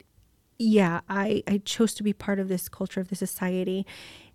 yeah, 0.59 1.01
I, 1.09 1.43
I 1.49 1.59
chose 1.65 1.95
to 1.95 2.03
be 2.03 2.13
part 2.13 2.39
of 2.39 2.49
this 2.49 2.69
culture, 2.69 3.01
of 3.01 3.09
this 3.09 3.19
society. 3.19 3.87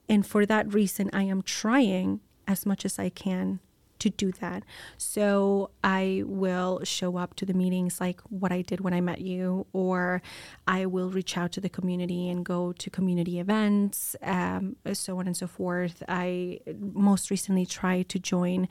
And 0.10 0.26
for 0.26 0.46
that 0.46 0.74
reason, 0.74 1.10
I 1.14 1.24
am 1.24 1.42
trying 1.42 2.20
as 2.48 2.66
much 2.66 2.86
as 2.86 3.00
I 3.00 3.10
can 3.10 3.60
to 4.00 4.10
do 4.10 4.32
that. 4.34 4.64
So 4.98 5.72
I 5.84 6.24
will 6.26 6.82
show 6.84 7.18
up 7.18 7.36
to 7.36 7.46
the 7.46 7.54
meetings 7.54 8.00
like 8.00 8.22
what 8.30 8.52
I 8.52 8.62
did 8.62 8.82
when 8.82 8.94
I 8.94 9.02
met 9.02 9.22
you, 9.22 9.66
or 9.74 10.22
I 10.68 10.86
will 10.86 11.10
reach 11.10 11.38
out 11.38 11.52
to 11.54 11.62
the 11.62 11.70
community 11.70 12.30
and 12.30 12.46
go 12.46 12.72
to 12.74 12.90
community 12.90 13.40
events, 13.40 14.16
um, 14.22 14.76
so 14.94 15.20
on 15.20 15.28
and 15.28 15.38
so 15.38 15.48
forth. 15.48 16.04
I 16.08 16.60
most 16.80 17.30
recently 17.30 17.66
tried 17.66 18.10
to 18.10 18.20
join, 18.20 18.68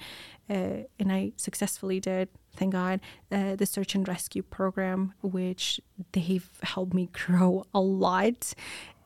uh, 0.48 0.84
and 0.98 1.10
I 1.10 1.32
successfully 1.36 2.00
did, 2.00 2.28
thank 2.56 2.72
God, 2.72 3.00
uh, 3.32 3.56
the 3.56 3.66
search 3.66 3.94
and 3.94 4.06
rescue 4.06 4.42
program, 4.42 5.14
which 5.22 5.80
they've 6.12 6.48
helped 6.62 6.94
me 6.94 7.08
grow 7.12 7.64
a 7.74 7.80
lot 7.80 8.54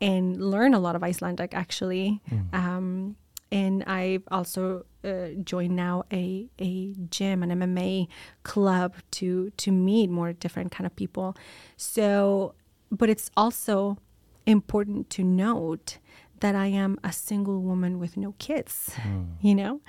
and 0.00 0.50
learn 0.50 0.74
a 0.74 0.78
lot 0.78 0.94
of 0.96 1.02
Icelandic 1.02 1.54
actually. 1.54 2.20
Um, 2.52 3.16
and 3.50 3.84
I've 3.84 4.22
also 4.30 4.84
uh, 5.04 5.28
joined 5.42 5.76
now 5.76 6.04
a 6.12 6.48
a 6.58 6.94
gym, 7.11 7.42
an 7.42 7.50
MMA 7.50 8.08
club 8.42 8.94
to 9.12 9.50
to 9.56 9.72
meet 9.72 10.11
more 10.11 10.32
different 10.32 10.72
kind 10.72 10.87
of 10.87 10.94
people. 10.96 11.37
So, 11.76 12.54
but 12.90 13.08
it's 13.08 13.30
also 13.37 13.98
important 14.46 15.11
to 15.11 15.22
note 15.24 15.98
that 16.40 16.54
I 16.54 16.66
am 16.66 16.98
a 17.02 17.12
single 17.12 17.61
woman 17.61 17.98
with 17.98 18.16
no 18.16 18.34
kids, 18.38 18.94
you 19.40 19.54
know, 19.54 19.80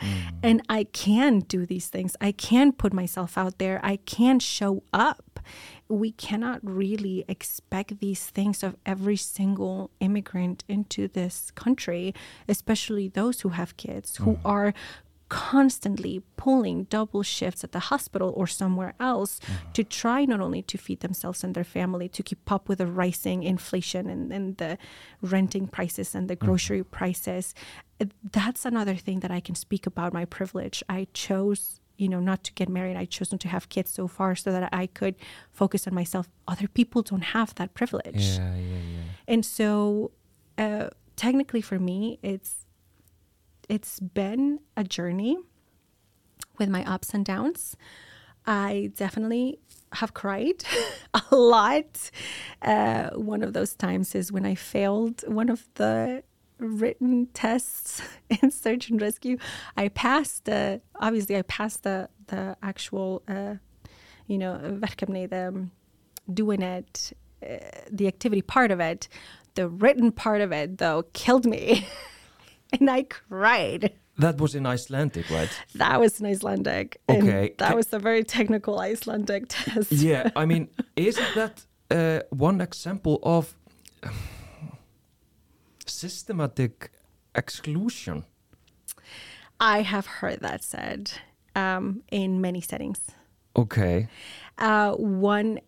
and 0.41 0.61
I 0.67 0.85
can 0.85 1.39
do 1.39 1.65
these 1.65 1.87
things. 1.87 2.15
I 2.19 2.31
can 2.31 2.71
put 2.71 2.93
myself 2.93 3.37
out 3.37 3.59
there. 3.59 3.79
I 3.83 3.97
can 3.97 4.39
show 4.39 4.83
up. 4.91 5.39
We 5.89 6.11
cannot 6.11 6.59
really 6.63 7.25
expect 7.27 7.99
these 7.99 8.25
things 8.27 8.61
of 8.61 8.77
every 8.85 9.17
single 9.17 9.89
immigrant 9.99 10.63
into 10.67 11.07
this 11.07 11.51
country, 11.51 12.13
especially 12.47 13.07
those 13.07 13.41
who 13.41 13.49
have 13.49 13.75
kids 13.75 14.17
who 14.17 14.37
are 14.45 14.73
constantly 15.29 16.23
pulling 16.37 16.85
double 16.85 17.23
shifts 17.23 17.63
at 17.63 17.71
the 17.71 17.79
hospital 17.79 18.33
or 18.35 18.47
somewhere 18.47 18.95
else 18.99 19.39
to 19.73 19.83
try 19.83 20.25
not 20.25 20.41
only 20.41 20.61
to 20.63 20.77
feed 20.77 20.99
themselves 21.01 21.43
and 21.43 21.53
their 21.53 21.63
family 21.63 22.09
to 22.09 22.23
keep 22.23 22.51
up 22.51 22.67
with 22.67 22.79
the 22.79 22.87
rising 22.87 23.43
inflation 23.43 24.09
and, 24.09 24.33
and 24.33 24.57
the 24.57 24.77
renting 25.21 25.67
prices 25.67 26.15
and 26.15 26.27
the 26.27 26.35
grocery 26.35 26.83
prices. 26.83 27.53
Uh, 28.01 28.05
that's 28.31 28.65
another 28.65 28.95
thing 28.95 29.19
that 29.19 29.31
i 29.31 29.39
can 29.39 29.55
speak 29.55 29.85
about 29.85 30.13
my 30.13 30.25
privilege. 30.25 30.83
I 30.89 31.07
chose 31.13 31.78
you 31.99 32.07
know 32.07 32.19
not 32.19 32.43
to 32.45 32.53
get 32.53 32.69
married. 32.69 32.95
I 32.95 33.05
chose 33.05 33.31
not 33.31 33.41
to 33.41 33.47
have 33.49 33.69
kids 33.69 33.91
so 33.91 34.07
far 34.07 34.35
so 34.35 34.51
that 34.51 34.69
i 34.71 34.87
could 34.87 35.15
focus 35.51 35.87
on 35.87 35.93
myself. 35.93 36.29
Other 36.47 36.67
people 36.67 37.01
don't 37.01 37.27
have 37.37 37.53
that 37.55 37.73
privilege. 37.73 38.23
Yeah, 38.37 38.55
yeah, 38.55 38.83
yeah. 38.95 39.03
and 39.27 39.45
so 39.45 40.11
uh, 40.57 40.89
technically 41.15 41.61
for 41.61 41.79
me 41.79 42.19
it's 42.23 42.65
it's 43.67 43.99
been 43.99 44.59
a 44.75 44.83
journey 44.83 45.37
with 46.57 46.69
my 46.69 46.83
ups 46.85 47.13
and 47.13 47.25
downs. 47.25 47.75
I 48.45 48.91
definitely 48.95 49.59
have 49.93 50.13
cried 50.13 50.63
a 51.13 51.35
lot. 51.35 52.09
Uh, 52.61 53.09
one 53.11 53.43
of 53.43 53.53
those 53.53 53.75
times 53.75 54.15
is 54.15 54.31
when 54.31 54.45
i 54.45 54.55
failed 54.55 55.23
one 55.27 55.49
of 55.49 55.67
the 55.75 56.23
written 56.59 57.27
tests 57.33 58.01
in 58.29 58.51
search 58.51 58.89
and 58.89 59.01
rescue. 59.01 59.37
I 59.77 59.87
passed 59.89 60.45
the 60.45 60.81
obviously 60.95 61.37
i 61.37 61.41
passed 61.43 61.83
the 61.83 62.09
the 62.27 62.55
actual 62.61 63.23
uh, 63.27 63.55
you 64.27 64.37
know 64.37 64.59
verkefni 64.63 65.29
the 65.29 65.47
um, 65.49 65.71
doing 66.31 66.61
it 66.61 67.13
uh, 67.43 67.57
the 67.91 68.07
activity 68.07 68.41
part 68.41 68.71
of 68.71 68.79
it. 68.79 69.07
The 69.55 69.67
written 69.67 70.11
part 70.11 70.41
of 70.41 70.51
it 70.51 70.77
though 70.77 71.03
killed 71.13 71.45
me. 71.45 71.87
And 72.71 72.87
i 72.87 73.01
cried. 73.01 73.93
That 74.19 74.37
was 74.37 74.53
in 74.53 74.67
Icelandic, 74.67 75.27
right? 75.31 75.49
that 75.75 75.99
was 75.99 76.19
in 76.19 76.27
icelandic. 76.27 77.01
And 77.07 77.23
Okay, 77.23 77.55
that 77.57 77.75
was 77.75 77.91
a 77.93 77.97
very 77.97 78.23
technical 78.23 78.79
icelandic 78.79 79.45
test. 79.49 79.91
Yeah, 79.91 80.29
I 80.35 80.45
mean, 80.45 80.67
isn't 80.95 81.35
that 81.35 81.65
uh, 81.89 82.19
one 82.29 82.61
example 82.61 83.19
of 83.23 83.55
systematic 85.89 86.91
exclusion? 87.35 88.23
i 89.59 89.81
have 89.81 90.05
heard 90.05 90.39
that 90.39 90.63
said 90.63 91.11
um, 91.55 92.01
in 92.11 92.39
many 92.41 92.61
settings 92.61 92.99
Okay. 93.55 94.07
uh, 94.57 94.93
one 94.93 95.59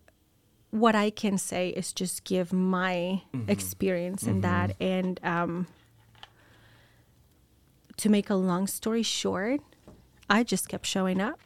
what 0.70 0.94
i 0.94 1.10
can 1.10 1.36
say 1.36 1.68
is 1.68 1.92
just 1.92 2.24
give 2.24 2.52
my 2.52 3.22
experience 3.48 4.22
in 4.22 4.40
that 4.40 4.74
and 4.80 5.20
um, 5.22 5.66
to 7.96 8.08
make 8.08 8.30
a 8.30 8.34
long 8.34 8.66
story 8.66 9.02
short 9.02 9.60
i 10.30 10.42
just 10.42 10.68
kept 10.68 10.86
showing 10.86 11.20
up 11.20 11.38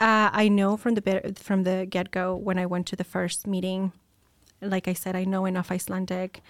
uh, 0.00 0.30
i 0.32 0.48
know 0.48 0.76
from 0.76 0.94
the 0.94 1.34
from 1.36 1.64
the 1.64 1.86
get-go 1.88 2.34
when 2.34 2.58
i 2.58 2.64
went 2.66 2.86
to 2.86 2.96
the 2.96 3.04
first 3.04 3.46
meeting 3.46 3.92
like 4.62 4.88
i 4.88 4.92
said 4.94 5.14
i 5.14 5.24
know 5.24 5.44
enough 5.44 5.70
icelandic 5.70 6.40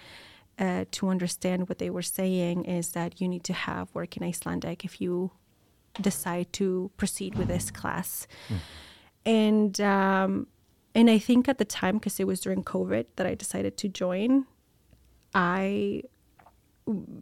uh, 0.57 0.85
to 0.91 1.09
understand 1.09 1.67
what 1.67 1.79
they 1.79 1.89
were 1.89 2.01
saying 2.01 2.65
is 2.65 2.89
that 2.89 3.19
you 3.19 3.27
need 3.27 3.43
to 3.43 3.53
have 3.53 3.93
work 3.93 4.15
in 4.17 4.23
icelandic 4.23 4.85
if 4.85 5.01
you 5.01 5.31
decide 6.01 6.51
to 6.53 6.91
proceed 6.97 7.35
with 7.35 7.47
this 7.47 7.71
class 7.71 8.27
and 9.25 9.81
um, 9.81 10.47
and 10.93 11.09
I 11.09 11.17
think 11.17 11.49
at 11.49 11.57
the 11.57 11.65
time 11.65 11.95
because 11.95 12.19
it 12.19 12.27
was 12.27 12.39
during 12.39 12.63
COVID 12.63 13.05
that 13.15 13.25
I 13.25 13.35
decided 13.35 13.77
to 13.77 13.89
join. 13.89 14.45
I 15.33 16.03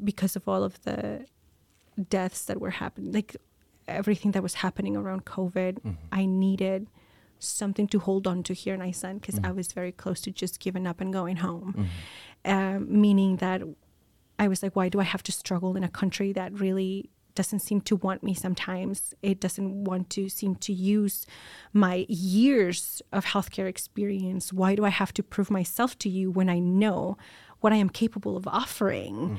because 0.03 0.35
of 0.35 0.47
all 0.47 0.63
of 0.63 0.81
the 0.83 1.25
deaths 2.09 2.45
that 2.45 2.59
were 2.59 2.71
happening, 2.71 3.13
like 3.13 3.35
everything 3.87 4.31
that 4.31 4.43
was 4.43 4.55
happening 4.55 4.97
around 4.97 5.25
COVID, 5.25 5.79
I 6.11 6.25
needed 6.25 6.87
something 7.45 7.87
to 7.89 7.99
hold 7.99 8.27
on 8.27 8.43
to 8.43 8.53
here 8.53 8.73
in 8.73 8.81
Iceland 8.81 9.21
because 9.21 9.37
I 9.39 9.41
mm-hmm. 9.41 9.57
was 9.57 9.71
very 9.71 9.91
close 9.91 10.21
to 10.21 10.31
just 10.31 10.59
giving 10.59 10.87
up 10.87 11.01
and 11.01 11.11
going 11.11 11.37
home. 11.37 11.73
Mm-hmm. 11.77 12.51
Um, 12.51 13.01
meaning 13.01 13.37
that 13.37 13.61
I 14.37 14.47
was 14.47 14.61
like, 14.63 14.75
why 14.75 14.89
do 14.89 14.99
I 14.99 15.03
have 15.03 15.23
to 15.23 15.31
struggle 15.31 15.75
in 15.77 15.83
a 15.83 15.89
country 15.89 16.33
that 16.33 16.59
really 16.59 17.09
doesn't 17.35 17.59
seem 17.59 17.81
to 17.81 17.95
want 17.95 18.23
me 18.23 18.33
sometimes? 18.33 19.13
It 19.21 19.39
doesn't 19.39 19.85
want 19.85 20.09
to 20.11 20.29
seem 20.29 20.55
to 20.55 20.73
use 20.73 21.25
my 21.71 22.05
years 22.09 23.01
of 23.11 23.25
healthcare 23.25 23.67
experience. 23.67 24.51
Why 24.51 24.75
do 24.75 24.85
I 24.85 24.89
have 24.89 25.13
to 25.13 25.23
prove 25.23 25.49
myself 25.49 25.97
to 25.99 26.09
you 26.09 26.31
when 26.31 26.49
I 26.49 26.59
know 26.59 27.17
what 27.61 27.73
I 27.73 27.77
am 27.77 27.89
capable 27.89 28.35
of 28.35 28.47
offering? 28.47 29.15
Mm-hmm. 29.15 29.37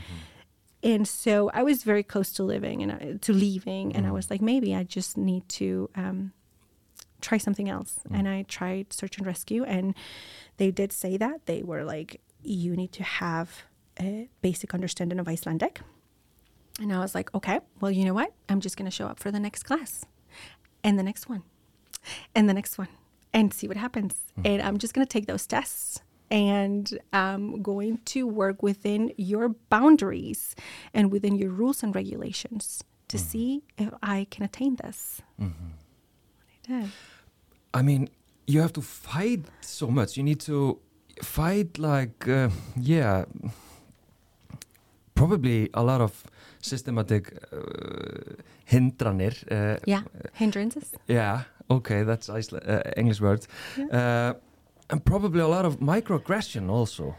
And 0.84 1.08
so 1.08 1.50
I 1.54 1.62
was 1.62 1.82
very 1.82 2.02
close 2.02 2.30
to 2.34 2.42
living 2.42 2.82
and 2.82 2.92
I, 2.92 3.16
to 3.22 3.32
leaving, 3.32 3.96
and 3.96 4.06
I 4.06 4.12
was 4.12 4.30
like, 4.30 4.42
maybe 4.42 4.74
I 4.74 4.82
just 4.82 5.16
need 5.16 5.48
to 5.50 5.88
um, 5.94 6.32
try 7.24 7.38
something 7.38 7.68
else. 7.68 8.00
Mm. 8.08 8.18
And 8.18 8.28
I 8.28 8.42
tried 8.42 8.92
search 8.92 9.18
and 9.18 9.26
rescue, 9.26 9.64
and 9.64 9.94
they 10.58 10.70
did 10.70 10.92
say 10.92 11.16
that 11.16 11.46
they 11.46 11.62
were 11.62 11.84
like, 11.84 12.20
you 12.42 12.76
need 12.76 12.92
to 12.92 13.02
have 13.02 13.64
a 13.98 14.28
basic 14.42 14.74
understanding 14.74 15.18
of 15.18 15.28
Icelandic. 15.28 15.80
And 16.80 16.92
I 16.92 16.98
was 16.98 17.14
like, 17.14 17.32
okay, 17.34 17.60
well, 17.80 17.90
you 17.90 18.04
know 18.04 18.14
what? 18.14 18.32
I'm 18.48 18.60
just 18.60 18.76
going 18.76 18.90
to 18.90 18.90
show 18.90 19.06
up 19.06 19.20
for 19.20 19.30
the 19.30 19.40
next 19.40 19.62
class 19.62 20.04
and 20.82 20.98
the 20.98 21.02
next 21.02 21.28
one 21.28 21.42
and 22.34 22.48
the 22.48 22.54
next 22.54 22.78
one 22.78 22.88
and 23.32 23.54
see 23.54 23.68
what 23.68 23.76
happens. 23.76 24.14
Mm. 24.40 24.54
And 24.54 24.62
I'm 24.62 24.78
just 24.78 24.92
going 24.92 25.06
to 25.06 25.10
take 25.10 25.26
those 25.26 25.46
tests 25.46 26.02
and 26.30 26.98
I'm 27.12 27.62
going 27.62 27.98
to 28.06 28.26
work 28.26 28.62
within 28.62 29.12
your 29.16 29.50
boundaries 29.70 30.56
and 30.92 31.12
within 31.12 31.36
your 31.36 31.50
rules 31.50 31.82
and 31.82 31.94
regulations 31.94 32.82
to 33.08 33.16
mm-hmm. 33.16 33.26
see 33.26 33.62
if 33.78 33.94
I 34.02 34.26
can 34.30 34.44
attain 34.44 34.76
this. 34.76 35.22
Mm-hmm. 35.40 35.70
I 36.48 36.80
did. 36.80 36.90
I 37.74 37.82
mean, 37.82 38.08
you 38.46 38.60
have 38.60 38.72
to 38.74 38.80
fight 38.82 39.44
so 39.60 39.88
much. 39.88 40.16
You 40.16 40.22
need 40.22 40.40
to 40.40 40.78
fight 41.22 41.78
like, 41.78 42.28
uh, 42.28 42.48
yeah, 42.76 43.24
probably 45.14 45.68
a 45.74 45.82
lot 45.82 46.00
of 46.00 46.24
systematic 46.60 47.32
uh, 47.52 47.58
hindranir. 48.70 49.34
Uh, 49.50 49.78
Yeah, 49.86 50.02
hindrances. 50.32 50.92
Yeah, 51.08 51.42
okay, 51.68 52.04
that's 52.04 52.28
Iceland, 52.28 52.64
uh, 52.68 52.82
English 52.96 53.20
word. 53.20 53.46
Uh, 53.78 54.34
and 54.90 55.04
probably 55.04 55.40
a 55.40 55.48
lot 55.48 55.64
of 55.64 55.80
microaggression 55.80 56.70
also. 56.70 57.16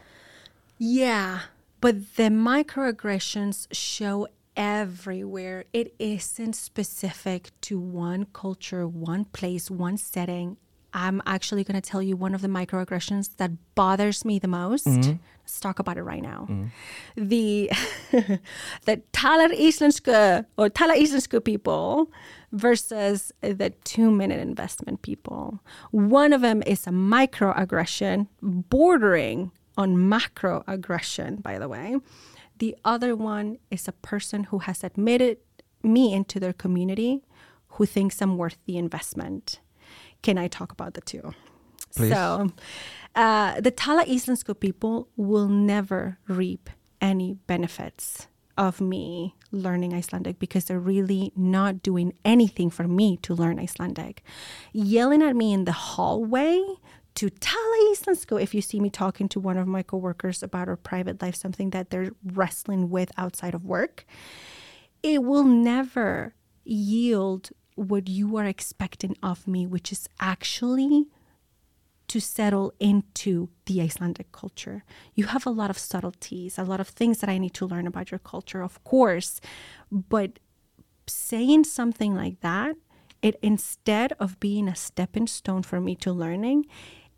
Yeah, 0.78 1.40
but 1.80 1.94
the 2.16 2.30
microaggressions 2.30 3.66
show 3.72 4.28
everywhere. 4.56 5.64
It 5.72 5.94
isn't 5.98 6.54
specific 6.54 7.50
to 7.62 7.78
one 7.78 8.26
culture, 8.32 8.86
one 8.88 9.26
place, 9.26 9.70
one 9.70 9.96
setting. 9.96 10.56
I'm 10.94 11.20
actually 11.26 11.62
going 11.62 11.80
to 11.80 11.86
tell 11.86 12.02
you 12.02 12.16
one 12.16 12.34
of 12.34 12.40
the 12.40 12.48
microaggressions 12.48 13.36
that 13.36 13.50
bothers 13.74 14.24
me 14.24 14.38
the 14.38 14.48
most. 14.48 14.86
Mm-hmm. 14.86 15.16
Let's 15.42 15.60
talk 15.60 15.78
about 15.78 15.98
it 15.98 16.02
right 16.02 16.22
now. 16.22 16.46
Mm-hmm. 16.48 17.28
The 17.28 17.70
the 18.86 19.02
talar 19.12 19.52
islenska 19.52 20.46
or 20.56 20.70
tala 20.70 20.94
islenska 20.94 21.44
people 21.44 22.10
versus 22.52 23.30
the 23.42 23.74
two 23.84 24.10
minute 24.10 24.40
investment 24.40 25.02
people. 25.02 25.60
One 25.90 26.32
of 26.32 26.40
them 26.40 26.62
is 26.66 26.86
a 26.86 26.90
microaggression 26.90 28.28
bordering 28.40 29.52
on 29.76 29.96
macroaggression, 29.96 31.42
by 31.42 31.58
the 31.58 31.68
way. 31.68 31.96
The 32.58 32.76
other 32.84 33.14
one 33.14 33.58
is 33.70 33.86
a 33.86 33.92
person 33.92 34.44
who 34.44 34.60
has 34.60 34.82
admitted 34.82 35.38
me 35.82 36.12
into 36.12 36.40
their 36.40 36.52
community 36.52 37.22
who 37.68 37.86
thinks 37.86 38.20
I'm 38.22 38.38
worth 38.38 38.58
the 38.66 38.78
investment. 38.78 39.60
Can 40.22 40.38
I 40.38 40.48
talk 40.48 40.72
about 40.72 40.94
the 40.94 41.00
two? 41.02 41.34
Please. 41.94 42.10
So, 42.10 42.50
uh, 43.14 43.60
the 43.60 43.70
Tala 43.70 44.04
Islandsko 44.04 44.58
people 44.58 45.08
will 45.16 45.48
never 45.48 46.18
reap 46.28 46.70
any 47.00 47.34
benefits 47.46 48.28
of 48.58 48.80
me 48.80 49.34
learning 49.52 49.92
Icelandic 49.94 50.38
because 50.38 50.64
they're 50.64 50.80
really 50.80 51.32
not 51.36 51.82
doing 51.82 52.14
anything 52.24 52.70
for 52.70 52.88
me 52.88 53.16
to 53.18 53.34
learn 53.34 53.58
Icelandic. 53.58 54.22
Yelling 54.72 55.22
at 55.22 55.36
me 55.36 55.52
in 55.52 55.64
the 55.64 55.72
hallway 55.72 56.62
to 57.16 57.30
Tala 57.30 57.94
Islandsko 57.94 58.40
if 58.40 58.54
you 58.54 58.60
see 58.60 58.78
me 58.78 58.90
talking 58.90 59.28
to 59.30 59.40
one 59.40 59.56
of 59.56 59.66
my 59.66 59.82
coworkers 59.82 60.42
about 60.42 60.68
our 60.68 60.76
private 60.76 61.20
life, 61.20 61.34
something 61.34 61.70
that 61.70 61.90
they're 61.90 62.12
wrestling 62.24 62.90
with 62.90 63.10
outside 63.16 63.54
of 63.54 63.64
work, 63.64 64.04
it 65.02 65.22
will 65.22 65.44
never 65.44 66.34
yield 66.64 67.50
what 67.74 68.08
you 68.08 68.36
are 68.36 68.44
expecting 68.44 69.16
of 69.22 69.46
me, 69.46 69.66
which 69.66 69.92
is 69.92 70.08
actually 70.20 71.06
to 72.08 72.20
settle 72.20 72.72
into 72.78 73.48
the 73.64 73.80
Icelandic 73.80 74.30
culture. 74.30 74.84
You 75.14 75.26
have 75.26 75.46
a 75.46 75.50
lot 75.50 75.70
of 75.70 75.78
subtleties, 75.78 76.58
a 76.58 76.64
lot 76.64 76.80
of 76.80 76.88
things 76.88 77.18
that 77.18 77.30
I 77.30 77.38
need 77.38 77.54
to 77.54 77.66
learn 77.66 77.86
about 77.86 78.10
your 78.10 78.18
culture, 78.18 78.62
of 78.62 78.82
course. 78.84 79.40
But 79.90 80.38
saying 81.06 81.64
something 81.64 82.14
like 82.14 82.40
that, 82.40 82.76
it 83.22 83.38
instead 83.42 84.12
of 84.20 84.38
being 84.38 84.68
a 84.68 84.76
stepping 84.76 85.26
stone 85.26 85.62
for 85.62 85.80
me 85.80 85.96
to 85.96 86.12
learning, 86.12 86.66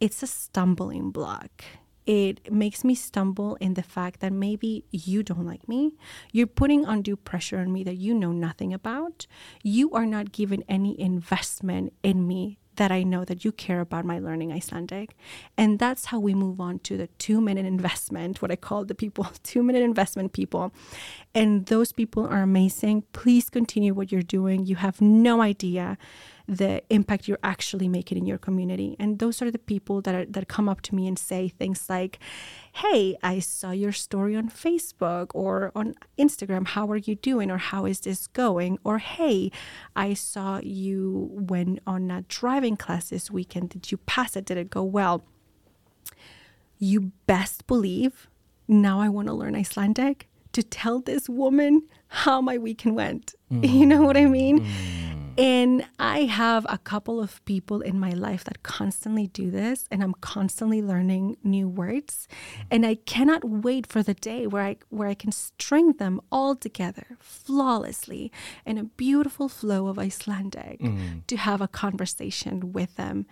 it's 0.00 0.22
a 0.22 0.26
stumbling 0.26 1.10
block. 1.10 1.64
It 2.06 2.50
makes 2.50 2.84
me 2.84 2.94
stumble 2.94 3.56
in 3.56 3.74
the 3.74 3.82
fact 3.82 4.20
that 4.20 4.32
maybe 4.32 4.84
you 4.90 5.22
don't 5.22 5.44
like 5.44 5.68
me. 5.68 5.92
You're 6.32 6.46
putting 6.46 6.86
undue 6.86 7.16
pressure 7.16 7.58
on 7.58 7.70
me 7.70 7.84
that 7.84 7.96
you 7.96 8.14
know 8.14 8.32
nothing 8.32 8.72
about. 8.72 9.26
You 9.62 9.92
are 9.92 10.06
not 10.06 10.32
giving 10.32 10.64
any 10.68 10.98
investment 10.98 11.92
in 12.02 12.26
me 12.26 12.58
that 12.78 12.90
I 12.90 13.02
know 13.02 13.24
that 13.24 13.44
you 13.44 13.52
care 13.52 13.80
about 13.80 14.04
my 14.06 14.18
learning 14.18 14.52
Icelandic. 14.52 15.16
And 15.56 15.78
that's 15.78 16.06
how 16.06 16.18
we 16.18 16.32
move 16.32 16.60
on 16.60 16.78
to 16.80 16.96
the 16.96 17.08
two 17.18 17.40
minute 17.40 17.66
investment, 17.66 18.40
what 18.40 18.50
I 18.50 18.56
call 18.56 18.84
the 18.86 18.94
people, 18.94 19.24
two 19.42 19.62
minute 19.62 19.82
investment 19.82 20.32
people. 20.32 20.72
And 21.34 21.66
those 21.66 21.92
people 21.92 22.26
are 22.26 22.40
amazing. 22.40 23.02
Please 23.12 23.50
continue 23.50 23.92
what 23.92 24.10
you're 24.10 24.22
doing. 24.22 24.64
You 24.64 24.76
have 24.76 25.00
no 25.02 25.42
idea 25.42 25.98
the 26.48 26.82
impact 26.88 27.28
you're 27.28 27.38
actually 27.44 27.88
making 27.88 28.16
in 28.16 28.24
your 28.24 28.38
community. 28.38 28.96
And 28.98 29.18
those 29.18 29.42
are 29.42 29.50
the 29.50 29.58
people 29.58 30.00
that 30.00 30.14
are, 30.14 30.24
that 30.24 30.48
come 30.48 30.68
up 30.68 30.80
to 30.82 30.94
me 30.94 31.06
and 31.06 31.18
say 31.18 31.48
things 31.48 31.90
like, 31.90 32.18
"Hey, 32.72 33.16
I 33.22 33.38
saw 33.38 33.70
your 33.70 33.92
story 33.92 34.34
on 34.34 34.48
Facebook 34.48 35.30
or 35.34 35.70
on 35.74 35.94
Instagram. 36.18 36.68
How 36.68 36.90
are 36.90 36.96
you 36.96 37.14
doing 37.16 37.50
or 37.50 37.58
how 37.58 37.84
is 37.84 38.00
this 38.00 38.26
going?" 38.28 38.78
Or, 38.82 38.96
"Hey, 38.98 39.52
I 39.94 40.14
saw 40.14 40.60
you 40.62 41.28
went 41.30 41.80
on 41.86 42.10
a 42.10 42.22
driving 42.22 42.76
class 42.78 43.10
this 43.10 43.30
weekend. 43.30 43.68
Did 43.70 43.92
you 43.92 43.98
pass 43.98 44.34
it? 44.34 44.46
Did 44.46 44.56
it 44.56 44.70
go 44.70 44.82
well?" 44.82 45.24
You 46.78 47.12
best 47.26 47.66
believe 47.66 48.28
now 48.68 49.00
I 49.00 49.08
want 49.08 49.28
to 49.28 49.34
learn 49.34 49.54
Icelandic 49.56 50.28
to 50.52 50.62
tell 50.62 51.00
this 51.00 51.28
woman 51.28 51.82
how 52.08 52.40
my 52.40 52.56
weekend 52.58 52.96
went. 52.96 53.34
You 53.50 53.86
know 53.86 54.02
what 54.02 54.16
I 54.16 54.26
mean? 54.26 54.60
Mm. 54.60 55.17
And 55.38 55.86
I 56.00 56.22
have 56.22 56.66
a 56.68 56.78
couple 56.78 57.20
of 57.20 57.44
people 57.44 57.80
in 57.80 58.00
my 58.00 58.10
life 58.10 58.42
that 58.42 58.64
constantly 58.64 59.28
do 59.28 59.52
this, 59.52 59.86
and 59.88 60.02
I'm 60.02 60.14
constantly 60.14 60.82
learning 60.82 61.36
new 61.44 61.68
words. 61.68 62.26
And 62.72 62.84
I 62.84 62.96
cannot 62.96 63.44
wait 63.44 63.86
for 63.86 64.02
the 64.02 64.14
day 64.14 64.48
where 64.48 64.64
I 64.64 64.76
where 64.88 65.08
I 65.08 65.14
can 65.14 65.30
string 65.30 65.92
them 65.92 66.20
all 66.32 66.56
together 66.56 67.06
flawlessly 67.20 68.32
in 68.66 68.78
a 68.78 68.84
beautiful 68.84 69.48
flow 69.48 69.86
of 69.86 69.96
Icelandic 69.96 70.80
mm. 70.80 71.24
to 71.28 71.36
have 71.36 71.60
a 71.60 71.68
conversation 71.68 72.72
with 72.72 72.96
them. 72.96 73.24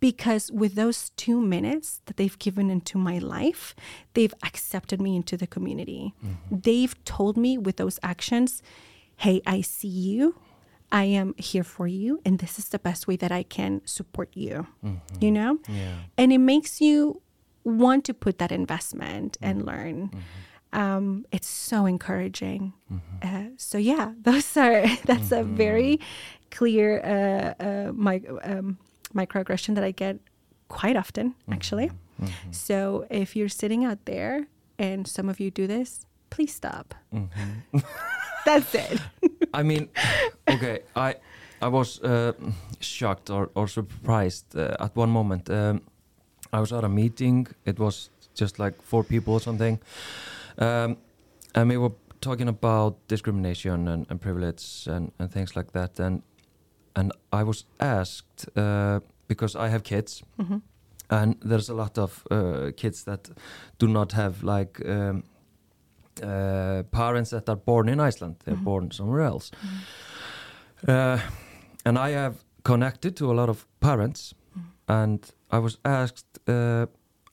Because 0.00 0.52
with 0.52 0.74
those 0.74 1.10
two 1.16 1.40
minutes 1.40 2.02
that 2.04 2.18
they've 2.18 2.38
given 2.38 2.68
into 2.68 2.98
my 2.98 3.16
life, 3.16 3.74
they've 4.12 4.34
accepted 4.42 5.00
me 5.00 5.16
into 5.16 5.38
the 5.38 5.46
community. 5.46 6.12
Mm-hmm. 6.22 6.58
They've 6.60 7.04
told 7.06 7.38
me 7.38 7.56
with 7.56 7.76
those 7.78 7.98
actions, 8.02 8.62
hey, 9.16 9.40
I 9.46 9.62
see 9.62 9.88
you. 9.88 10.34
I 10.94 11.04
am 11.04 11.34
here 11.36 11.64
for 11.64 11.88
you, 11.88 12.20
and 12.24 12.38
this 12.38 12.56
is 12.56 12.68
the 12.68 12.78
best 12.78 13.08
way 13.08 13.16
that 13.16 13.32
I 13.32 13.42
can 13.42 13.82
support 13.84 14.30
you. 14.34 14.68
You 15.20 15.32
know? 15.32 15.58
Yeah. 15.68 15.96
And 16.16 16.32
it 16.32 16.38
makes 16.38 16.80
you 16.80 17.20
want 17.64 18.04
to 18.04 18.14
put 18.14 18.38
that 18.38 18.52
investment 18.52 19.36
and 19.42 19.66
learn. 19.66 20.10
Um, 20.72 21.26
it's 21.32 21.48
so 21.48 21.86
encouraging. 21.86 22.74
Uh, 23.22 23.46
so 23.56 23.76
yeah, 23.76 24.12
those 24.22 24.56
are 24.56 24.86
that's 25.04 25.32
a 25.32 25.42
very 25.42 25.98
clear 26.52 27.00
uh, 27.02 27.64
uh, 27.64 27.92
my, 27.92 28.22
um, 28.44 28.78
microaggression 29.12 29.74
that 29.74 29.82
I 29.82 29.90
get 29.90 30.18
quite 30.68 30.96
often, 30.96 31.34
actually. 31.50 31.90
So 32.52 33.04
if 33.10 33.34
you're 33.34 33.48
sitting 33.48 33.84
out 33.84 34.04
there 34.04 34.46
and 34.78 35.08
some 35.08 35.28
of 35.28 35.40
you 35.40 35.50
do 35.50 35.66
this, 35.66 36.06
please 36.30 36.54
stop. 36.54 36.94
That's 38.44 38.74
it. 38.74 39.00
I 39.54 39.62
mean, 39.62 39.88
okay, 40.48 40.80
I 40.96 41.14
I 41.62 41.68
was 41.68 42.00
uh, 42.02 42.32
shocked 42.80 43.30
or, 43.30 43.50
or 43.54 43.68
surprised 43.68 44.56
uh, 44.56 44.76
at 44.80 44.96
one 44.96 45.10
moment. 45.10 45.48
Um, 45.50 45.80
I 46.52 46.60
was 46.60 46.72
at 46.72 46.84
a 46.84 46.88
meeting. 46.88 47.46
It 47.64 47.78
was 47.78 48.10
just 48.34 48.58
like 48.58 48.82
four 48.82 49.04
people 49.04 49.34
or 49.34 49.40
something, 49.40 49.78
um, 50.58 50.96
and 51.54 51.70
we 51.70 51.76
were 51.76 51.92
talking 52.20 52.48
about 52.48 52.96
discrimination 53.08 53.88
and, 53.88 54.06
and 54.10 54.20
privilege 54.20 54.86
and, 54.86 55.12
and 55.18 55.30
things 55.30 55.56
like 55.56 55.72
that. 55.72 56.00
And 56.00 56.22
and 56.96 57.12
I 57.32 57.44
was 57.44 57.64
asked 57.78 58.48
uh, 58.56 59.00
because 59.28 59.56
I 59.56 59.68
have 59.68 59.82
kids, 59.82 60.22
and 61.10 61.36
there's 61.40 61.68
a 61.70 61.74
lot 61.74 61.98
of 61.98 62.26
uh, 62.30 62.70
kids 62.76 63.04
that 63.04 63.30
do 63.78 63.88
not 63.88 64.12
have 64.12 64.42
like. 64.42 64.80
Um, 64.84 65.24
uh, 66.22 66.82
parents 66.90 67.30
that 67.30 67.48
are 67.48 67.56
born 67.56 67.88
in 67.88 68.00
Iceland, 68.00 68.36
they're 68.44 68.56
born 68.64 68.90
somewhere 68.90 69.22
else. 69.22 69.50
Uh, 70.88 71.18
and 71.84 71.98
I 71.98 72.10
have 72.10 72.34
connected 72.62 73.16
to 73.16 73.30
a 73.30 73.34
lot 73.34 73.48
of 73.48 73.66
parents, 73.80 74.34
and 74.86 75.20
I 75.50 75.58
was 75.58 75.78
asked 75.84 76.38
uh, 76.48 76.86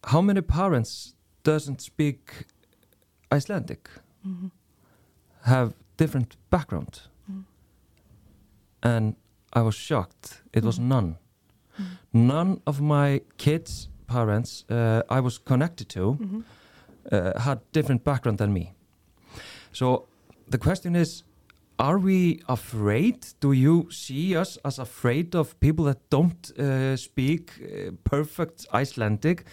how 0.04 0.22
many 0.22 0.41
parents 0.41 1.15
doesn't 1.44 1.82
speak 1.82 2.46
Icelandic, 3.36 3.89
have 5.44 5.74
different 5.98 6.38
background, 6.50 7.02
and 8.84 9.15
I 9.54 9.62
was 9.62 9.76
shocked. 9.76 10.41
It 10.54 10.63
was 10.63 10.80
none. 10.80 11.15
None 12.13 12.62
of 12.65 12.80
my 12.82 13.22
kids' 13.38 13.89
parents 14.08 14.65
uh, 14.70 15.02
I 15.10 15.20
was 15.22 15.38
connected 15.39 15.89
to 15.89 16.17
uh, 17.11 17.39
had 17.39 17.59
different 17.71 18.03
background 18.03 18.37
than 18.37 18.53
me. 18.53 18.73
So 19.71 20.07
the 20.49 20.57
question 20.57 20.95
is 20.95 21.23
are 21.79 21.97
we 21.97 22.41
afraid? 22.47 23.25
Do 23.39 23.53
you 23.53 23.87
see 23.89 24.35
us 24.35 24.57
as 24.63 24.77
afraid 24.77 25.35
of 25.35 25.59
people 25.59 25.85
that 25.85 26.09
don't 26.11 26.51
uh, 26.59 26.95
speak 26.95 27.53
uh, 27.59 27.91
perfect 28.03 28.67
Icelandic? 28.71 29.45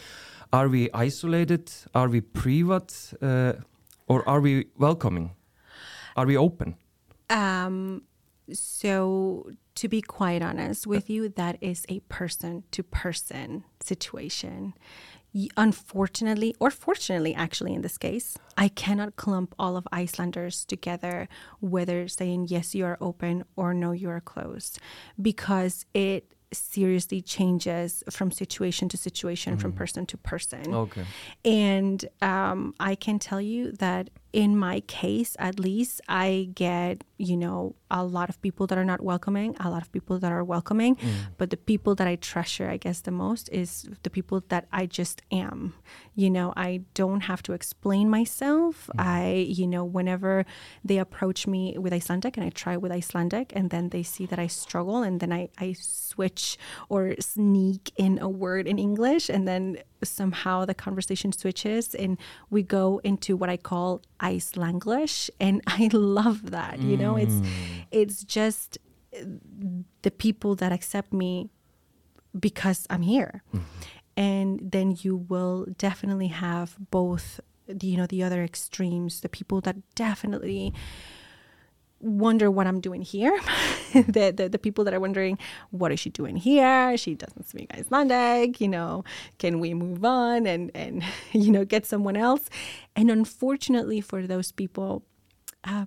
Are 0.52 0.68
we 0.68 0.90
isolated? 0.92 1.70
Are 1.94 2.08
we 2.08 2.20
private? 2.20 3.14
Uh, 3.22 3.54
or 4.08 4.28
are 4.28 4.40
we 4.40 4.66
welcoming? 4.76 5.30
Are 6.16 6.26
we 6.26 6.36
open? 6.36 6.76
Um, 7.30 8.02
so, 8.52 9.50
to 9.76 9.88
be 9.88 10.02
quite 10.02 10.42
honest 10.42 10.86
with 10.86 11.08
you, 11.08 11.28
that 11.30 11.56
is 11.60 11.86
a 11.88 12.00
person 12.08 12.64
to 12.72 12.82
person 12.82 13.64
situation. 13.80 14.74
Unfortunately, 15.56 16.54
or 16.58 16.70
fortunately, 16.70 17.34
actually, 17.34 17.74
in 17.74 17.82
this 17.82 17.98
case, 17.98 18.36
I 18.56 18.68
cannot 18.68 19.16
clump 19.16 19.54
all 19.58 19.76
of 19.76 19.86
Icelanders 19.92 20.64
together, 20.64 21.28
whether 21.60 22.08
saying 22.08 22.46
yes, 22.48 22.74
you 22.74 22.84
are 22.86 22.96
open 23.00 23.44
or 23.54 23.74
no, 23.74 23.92
you 23.92 24.08
are 24.10 24.20
closed, 24.20 24.78
because 25.20 25.86
it 25.94 26.32
seriously 26.50 27.20
changes 27.20 28.02
from 28.10 28.30
situation 28.30 28.88
to 28.88 28.96
situation, 28.96 29.58
from 29.58 29.72
person 29.72 30.06
to 30.06 30.16
person. 30.16 30.74
Okay. 30.74 31.04
And 31.44 32.04
um, 32.22 32.74
I 32.80 32.94
can 32.94 33.18
tell 33.18 33.40
you 33.40 33.72
that 33.72 34.08
in 34.32 34.56
my 34.56 34.80
case, 34.80 35.36
at 35.38 35.58
least, 35.58 36.00
I 36.08 36.50
get, 36.54 37.02
you 37.16 37.36
know, 37.36 37.74
a 37.90 38.04
lot 38.04 38.28
of 38.28 38.40
people 38.42 38.66
that 38.66 38.76
are 38.76 38.84
not 38.84 39.00
welcoming, 39.00 39.56
a 39.58 39.70
lot 39.70 39.80
of 39.80 39.90
people 39.90 40.18
that 40.18 40.30
are 40.30 40.44
welcoming. 40.44 40.96
Mm. 40.96 41.12
But 41.38 41.50
the 41.50 41.56
people 41.56 41.94
that 41.94 42.06
I 42.06 42.16
treasure, 42.16 42.68
I 42.68 42.76
guess, 42.76 43.00
the 43.00 43.10
most 43.10 43.48
is 43.50 43.88
the 44.02 44.10
people 44.10 44.44
that 44.48 44.66
I 44.70 44.84
just 44.84 45.22
am. 45.32 45.74
You 46.14 46.30
know, 46.30 46.52
I 46.56 46.82
don't 46.92 47.22
have 47.22 47.42
to 47.44 47.54
explain 47.54 48.10
myself. 48.10 48.90
Mm. 48.96 49.04
I, 49.04 49.32
you 49.48 49.66
know, 49.66 49.84
whenever 49.84 50.44
they 50.84 50.98
approach 50.98 51.46
me 51.46 51.76
with 51.78 51.94
Icelandic 51.94 52.36
and 52.36 52.44
I 52.44 52.50
try 52.50 52.76
with 52.76 52.92
Icelandic 52.92 53.52
and 53.56 53.70
then 53.70 53.88
they 53.88 54.02
see 54.02 54.26
that 54.26 54.38
I 54.38 54.46
struggle 54.46 55.02
and 55.02 55.20
then 55.20 55.32
I, 55.32 55.48
I 55.58 55.74
switch 55.78 56.58
or 56.90 57.14
sneak 57.18 57.92
in 57.96 58.18
a 58.18 58.28
word 58.28 58.66
in 58.66 58.78
English 58.78 59.30
and 59.30 59.48
then 59.48 59.78
somehow 60.06 60.64
the 60.64 60.74
conversation 60.74 61.32
switches 61.32 61.94
and 61.94 62.18
we 62.50 62.62
go 62.62 63.00
into 63.04 63.36
what 63.36 63.50
I 63.50 63.56
call 63.56 64.02
Icelanglish 64.20 65.30
and 65.40 65.62
I 65.66 65.88
love 65.92 66.50
that 66.50 66.80
you 66.80 66.96
know? 66.96 67.16
It's 67.16 67.40
it's 67.90 68.24
just 68.24 68.78
uh, 69.14 69.24
the 70.02 70.10
people 70.10 70.54
that 70.56 70.72
accept 70.72 71.12
me 71.12 71.50
because 72.38 72.86
I'm 72.90 73.02
here. 73.02 73.42
And 74.16 74.60
then 74.60 74.96
you 75.00 75.16
will 75.16 75.66
definitely 75.78 76.28
have 76.28 76.76
both 76.90 77.40
the, 77.68 77.86
you 77.86 77.96
know 77.96 78.06
the 78.06 78.22
other 78.22 78.42
extremes 78.42 79.20
the 79.20 79.28
people 79.28 79.60
that 79.60 79.76
definitely 79.94 80.72
wonder 82.00 82.50
what 82.50 82.66
I'm 82.66 82.80
doing 82.80 83.02
here. 83.02 83.38
the, 83.92 84.32
the 84.36 84.48
the 84.48 84.58
people 84.58 84.84
that 84.84 84.94
are 84.94 85.00
wondering 85.00 85.38
what 85.70 85.92
is 85.92 86.00
she 86.00 86.10
doing 86.10 86.36
here? 86.36 86.96
She 86.96 87.14
doesn't 87.14 87.48
speak 87.48 87.72
Icelandic. 87.74 88.60
You 88.60 88.68
know, 88.68 89.04
can 89.38 89.60
we 89.60 89.74
move 89.74 90.04
on 90.04 90.46
and 90.46 90.70
and 90.74 91.02
you 91.32 91.50
know 91.50 91.64
get 91.64 91.86
someone 91.86 92.16
else? 92.16 92.48
And 92.94 93.10
unfortunately 93.10 94.00
for 94.00 94.26
those 94.26 94.52
people, 94.52 95.04
uh, 95.64 95.84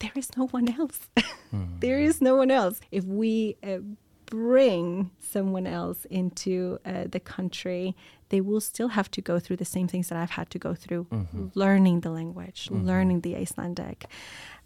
there 0.00 0.12
is 0.16 0.36
no 0.36 0.46
one 0.46 0.72
else. 0.72 1.08
there 1.80 2.00
is 2.00 2.20
no 2.20 2.36
one 2.36 2.50
else. 2.50 2.80
If 2.90 3.04
we 3.04 3.56
uh, 3.62 3.78
bring 4.26 5.10
someone 5.20 5.66
else 5.66 6.06
into 6.06 6.78
uh, 6.84 7.04
the 7.08 7.20
country, 7.20 7.94
they 8.30 8.40
will 8.40 8.60
still 8.60 8.88
have 8.88 9.10
to 9.12 9.20
go 9.20 9.38
through 9.38 9.56
the 9.56 9.64
same 9.64 9.86
things 9.86 10.08
that 10.08 10.18
I've 10.18 10.30
had 10.30 10.48
to 10.50 10.58
go 10.58 10.74
through, 10.74 11.06
learning 11.54 12.00
the 12.00 12.10
language, 12.10 12.68
learning 12.70 13.20
the 13.20 13.36
Icelandic. 13.36 14.06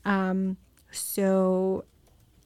Um, 0.04 0.56
so, 0.90 1.84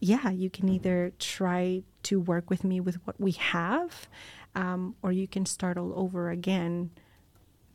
yeah, 0.00 0.30
you 0.30 0.50
can 0.50 0.68
either 0.68 1.12
try 1.18 1.82
to 2.04 2.20
work 2.20 2.48
with 2.50 2.64
me 2.64 2.80
with 2.80 2.96
what 3.06 3.20
we 3.20 3.32
have, 3.32 4.08
um, 4.54 4.94
or 5.02 5.12
you 5.12 5.28
can 5.28 5.44
start 5.46 5.76
all 5.76 5.92
over 5.96 6.30
again. 6.30 6.90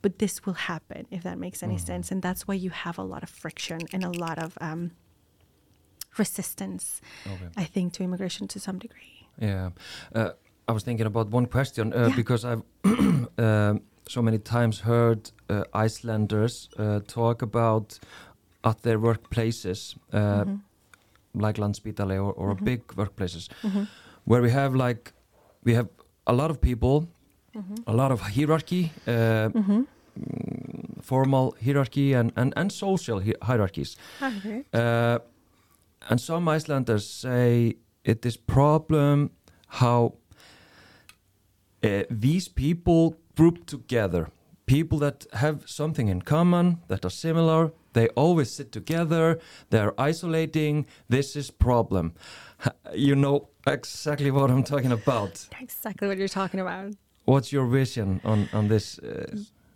But 0.01 0.19
this 0.19 0.45
will 0.45 0.54
happen 0.54 1.08
if 1.10 1.23
that 1.23 1.38
makes 1.39 1.63
any 1.63 1.78
sense. 1.78 2.12
And 2.12 2.21
that's 2.21 2.47
why 2.47 2.54
you 2.54 2.69
have 2.69 2.97
a 2.99 3.04
lot 3.04 3.23
of 3.23 3.30
friction 3.30 3.80
and 3.91 4.04
a 4.04 4.10
lot 4.12 4.38
of 4.38 4.56
um, 4.62 4.91
resistance, 6.17 7.01
Okay. 7.25 7.49
I 7.58 7.63
think, 7.63 7.93
to 7.93 8.04
immigration 8.04 8.47
to 8.49 8.60
some 8.60 8.78
degree. 8.80 9.28
Yeah, 9.39 9.71
uh, 10.13 10.32
I 10.67 10.71
was 10.71 10.84
thinking 10.84 11.06
about 11.06 11.30
one 11.30 11.45
question 11.47 11.93
uh, 11.93 12.08
Yeah. 12.10 12.15
because 12.15 12.45
I've 12.45 12.63
um, 13.38 13.82
so 14.08 14.21
many 14.21 14.38
times 14.38 14.82
heard 14.82 15.32
uh, 15.49 15.63
Icelanders 15.73 16.69
uh, 16.78 16.99
talk 17.08 17.41
about 17.41 17.99
at 18.65 18.82
their 18.82 18.99
workplaces, 18.99 19.95
uh, 20.13 20.43
Mhm. 20.45 20.60
like 21.34 21.62
Landspítali 21.62 22.17
or, 22.17 22.34
or 22.34 22.56
Mhm. 22.56 22.63
big 22.65 22.82
workplaces, 22.95 23.47
Mhm. 23.63 23.88
where 24.25 24.41
we 24.41 24.51
have 24.51 24.75
like 24.75 25.13
we 25.65 25.75
have 25.75 25.88
a 26.28 26.34
lot 26.34 26.49
of 26.49 26.60
people, 26.60 27.08
Mhm. 27.54 27.75
a 27.88 27.93
lot 27.93 28.12
of 28.12 28.19
hierarchy, 28.21 28.91
uh, 29.08 29.49
Mhm. 29.54 29.86
mm, 30.19 31.04
formal 31.04 31.56
hierarchy, 31.63 32.13
and 32.15 32.32
and, 32.36 32.54
and 32.56 32.71
social 32.71 33.19
hi- 33.21 33.39
hierarchies. 33.41 33.97
Okay. 34.21 34.63
Uh, 34.73 35.19
and 36.10 36.19
some 36.21 36.56
Icelanders 36.56 37.06
say 37.10 37.75
it 38.04 38.25
is 38.25 38.38
problem 38.38 39.30
how 39.67 40.13
uh, 41.84 42.04
these 42.10 42.47
people 42.49 43.15
group 43.36 43.65
together. 43.65 44.28
People 44.65 44.97
that 44.99 45.25
have 45.34 45.58
something 45.65 46.08
in 46.10 46.21
common, 46.21 46.78
that 46.88 47.06
are 47.06 47.12
similar, 47.12 47.71
they 47.95 48.08
always 48.10 48.51
sit 48.51 48.71
together, 48.71 49.39
they're 49.71 49.99
isolating. 49.99 50.86
This 51.10 51.36
is 51.36 51.49
problem. 51.51 52.13
You 52.93 53.15
know 53.15 53.49
exactly 53.67 54.31
what 54.31 54.49
I'm 54.49 54.63
talking 54.63 54.91
about. 54.91 55.34
Exactly 55.60 56.08
what 56.08 56.17
you're 56.17 56.36
talking 56.41 56.60
about. 56.60 56.93
What's 57.25 57.51
your 57.51 57.65
vision 57.67 58.21
on, 58.23 58.47
on 58.53 58.67
this? 58.69 58.99
Uh, 58.99 59.25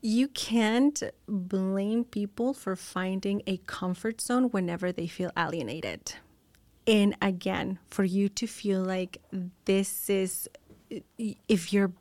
You 0.01 0.27
can't 0.29 1.03
blame 1.27 2.03
people 2.05 2.53
for 2.53 2.75
finding 2.75 3.41
a 3.47 3.57
comfort 3.65 4.21
zone 4.21 4.45
whenever 4.55 4.93
they 4.93 5.07
feel 5.07 5.31
alienated. 5.35 6.01
And 6.87 7.15
again, 7.21 7.79
for 7.89 8.05
you 8.05 8.29
to 8.29 8.47
feel 8.47 8.81
like 8.81 9.17
this 9.65 10.09
is, 10.09 10.49
if 11.47 11.73
your 11.73 11.91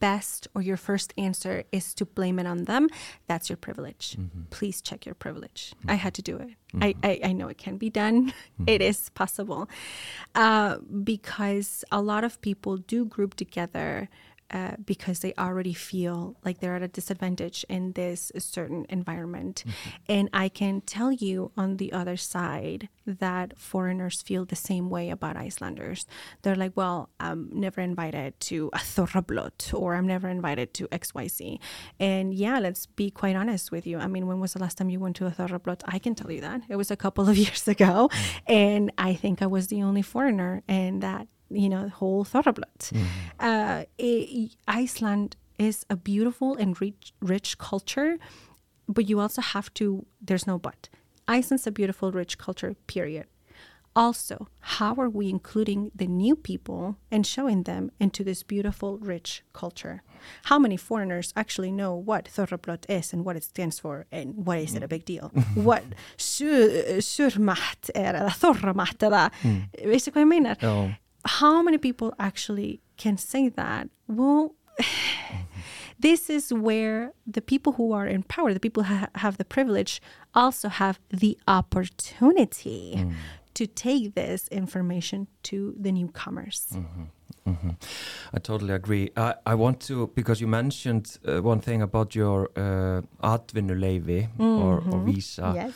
best 0.00 0.48
or 0.54 0.62
your 0.62 0.76
first 0.76 1.14
answer 1.16 1.64
is 1.72 1.94
to 1.94 2.04
blame 2.04 2.38
it 2.38 2.46
on 2.46 2.64
them, 2.64 2.88
that's 3.26 3.48
your 3.48 3.56
privilege. 3.56 4.16
Mm-hmm. 4.18 4.42
Please 4.50 4.80
check 4.80 5.06
your 5.06 5.14
privilege. 5.14 5.74
I 5.84 5.92
mm-hmm. 5.92 5.96
had 5.96 6.14
to 6.14 6.22
do 6.22 6.36
it. 6.36 6.50
Mm-hmm. 6.74 6.82
I, 6.84 6.94
I, 7.02 7.20
I 7.24 7.32
know 7.32 7.48
it 7.48 7.58
can 7.58 7.76
be 7.76 7.90
done, 7.90 8.32
it 8.66 8.82
is 8.82 9.10
possible. 9.10 9.68
Uh, 10.34 10.78
because 10.78 11.84
a 11.90 12.00
lot 12.00 12.24
of 12.24 12.40
people 12.40 12.76
do 12.76 13.04
group 13.04 13.34
together 13.34 14.08
uh, 14.50 14.72
because 14.84 15.20
they 15.20 15.32
already 15.38 15.74
feel 15.74 16.36
like 16.44 16.60
they're 16.60 16.76
at 16.76 16.82
a 16.82 16.88
disadvantage 16.88 17.64
in 17.68 17.92
this 17.92 18.30
certain 18.38 18.86
environment. 18.88 19.64
And 20.08 20.28
I 20.32 20.48
can 20.48 20.80
tell 20.82 21.12
you 21.12 21.50
on 21.56 21.78
the 21.78 21.92
other 21.92 22.16
side 22.16 22.88
that 23.06 23.58
foreigners 23.58 24.22
feel 24.22 24.44
the 24.44 24.56
same 24.56 24.90
way 24.90 25.10
about 25.10 25.36
Icelanders. 25.36 26.06
They're 26.42 26.54
like, 26.54 26.72
well, 26.74 27.10
I'm 27.20 27.50
never 27.52 27.80
invited 27.80 28.38
to 28.40 28.70
a 28.72 28.78
Thorrablot 28.78 29.74
or 29.74 29.94
I'm 29.94 30.06
never 30.06 30.28
invited 30.28 30.74
to 30.74 30.88
XYZ. 30.88 31.58
And 31.98 32.34
yeah, 32.34 32.58
let's 32.58 32.86
be 32.86 33.10
quite 33.10 33.36
honest 33.36 33.70
with 33.72 33.86
you. 33.86 33.98
I 33.98 34.06
mean, 34.06 34.26
when 34.26 34.40
was 34.40 34.52
the 34.54 34.60
last 34.60 34.78
time 34.78 34.88
you 34.88 35.00
went 35.00 35.16
to 35.16 35.26
a 35.26 35.30
Thorrablot? 35.30 35.82
I 35.86 35.98
can 35.98 36.14
tell 36.14 36.30
you 36.30 36.40
that. 36.40 36.62
It 36.68 36.76
was 36.76 36.90
a 36.90 36.96
couple 36.96 37.28
of 37.28 37.36
years 37.44 37.66
ago. 37.68 38.10
And 38.46 38.92
I 38.98 39.14
think 39.14 39.42
I 39.42 39.46
was 39.46 39.68
the 39.68 39.82
only 39.82 40.02
foreigner 40.02 40.62
in 40.68 41.00
that 41.00 41.28
you 41.50 41.68
know, 41.68 41.88
whole 41.88 42.24
Thorrablot. 42.24 42.92
Mm-hmm. 42.92 43.04
Uh, 43.40 43.84
i- 44.00 44.50
Iceland 44.66 45.36
is 45.58 45.86
a 45.88 45.96
beautiful 45.96 46.56
and 46.56 46.80
rich, 46.80 47.12
rich 47.20 47.58
culture, 47.58 48.18
but 48.88 49.08
you 49.08 49.20
also 49.20 49.42
have 49.42 49.72
to, 49.74 50.06
there's 50.20 50.46
no 50.46 50.58
but. 50.58 50.88
Iceland's 51.26 51.66
a 51.66 51.70
beautiful, 51.70 52.12
rich 52.12 52.38
culture, 52.38 52.74
period. 52.86 53.26
Also, 53.96 54.48
how 54.58 54.94
are 54.96 55.08
we 55.08 55.30
including 55.30 55.92
the 55.94 56.08
new 56.08 56.34
people 56.34 56.96
and 57.12 57.24
showing 57.24 57.62
them 57.62 57.92
into 58.00 58.24
this 58.24 58.42
beautiful, 58.42 58.98
rich 58.98 59.44
culture? 59.52 60.02
How 60.44 60.58
many 60.58 60.76
foreigners 60.76 61.32
actually 61.36 61.70
know 61.70 61.94
what 61.94 62.24
Thorrablot 62.24 62.86
is 62.88 63.12
and 63.12 63.24
what 63.24 63.36
it 63.36 63.44
stands 63.44 63.78
for 63.78 64.06
and 64.10 64.46
why 64.46 64.56
is 64.56 64.74
it 64.74 64.82
a 64.82 64.86
mm. 64.86 64.90
big 64.90 65.04
deal? 65.04 65.28
what 65.54 65.84
sur, 66.16 67.00
surmatt 67.00 67.90
är 67.94 68.14
eller 68.14 68.30
Thorramatt 68.30 69.02
eller, 69.02 69.30
mm. 69.42 69.62
visst 69.84 70.08
vad 70.14 70.20
jag 70.20 70.28
menar? 70.28 70.56
Ja. 70.60 70.90
How 71.24 71.62
many 71.62 71.78
people 71.78 72.12
actually 72.18 72.80
can 72.96 73.16
say 73.16 73.48
that? 73.50 73.88
Well, 74.08 74.54
this 75.98 76.28
is 76.30 76.52
where 76.52 77.12
the 77.26 77.40
people 77.40 77.72
who 77.72 77.92
are 77.92 78.06
in 78.06 78.22
power, 78.24 78.52
the 78.52 78.60
people 78.60 78.82
who 78.84 78.94
ha- 78.94 79.08
have 79.16 79.36
the 79.38 79.44
privilege, 79.44 80.00
also 80.34 80.68
have 80.68 80.98
the 81.10 81.38
opportunity 81.48 83.06
to 83.54 83.66
take 83.66 84.14
this 84.14 84.48
information 84.48 85.28
to 85.44 85.74
the 85.78 85.92
newcomers. 85.92 86.76
I 87.46 88.38
totally 88.42 88.72
agree. 88.74 89.10
I, 89.16 89.34
I 89.46 89.54
want 89.54 89.80
to 89.80 90.10
because 90.14 90.40
you 90.40 90.46
mentioned 90.48 91.18
uh, 91.26 91.40
one 91.42 91.60
thing 91.60 91.82
about 91.82 92.14
your 92.14 92.48
uh, 92.56 93.02
atvinnuleyfi 93.22 94.28
or, 94.38 94.82
or 94.90 95.00
visa, 95.04 95.52
Yes. 95.54 95.72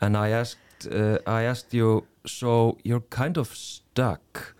and 0.00 0.16
I 0.16 0.30
asked 0.30 0.58
uh, 0.90 1.18
I 1.26 1.42
asked 1.44 1.72
you, 1.72 2.04
so 2.26 2.78
you're 2.84 3.04
kind 3.10 3.38
of 3.38 3.54
stuck. 3.54 4.53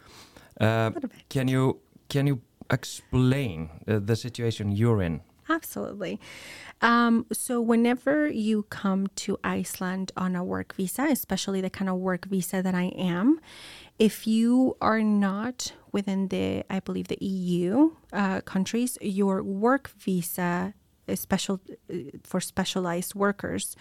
Uh, 0.60 0.90
can 1.28 1.48
you 1.48 1.80
can 2.08 2.26
you 2.26 2.40
explain 2.70 3.70
uh, 3.88 3.98
the 3.98 4.16
situation 4.16 4.70
you're 4.70 5.02
in? 5.02 5.20
Absolutely. 5.48 6.20
Um, 6.80 7.26
so, 7.32 7.60
whenever 7.60 8.28
you 8.28 8.64
come 8.64 9.08
to 9.16 9.38
Iceland 9.44 10.10
on 10.16 10.34
a 10.36 10.42
work 10.42 10.74
visa, 10.74 11.06
especially 11.10 11.60
the 11.60 11.70
kind 11.70 11.90
of 11.90 11.96
work 11.96 12.24
visa 12.26 12.62
that 12.62 12.74
I 12.74 12.92
am, 12.96 13.40
if 13.98 14.26
you 14.26 14.76
are 14.80 15.02
not 15.02 15.72
within 15.92 16.28
the, 16.28 16.64
I 16.70 16.80
believe, 16.80 17.08
the 17.08 17.22
EU 17.24 17.92
uh, 18.12 18.40
countries, 18.40 18.96
your 19.00 19.42
work 19.42 19.90
visa 19.98 20.74
is 20.76 20.83
special 21.14 21.60
for 22.22 22.40
specialized 22.40 23.14
workers. 23.14 23.76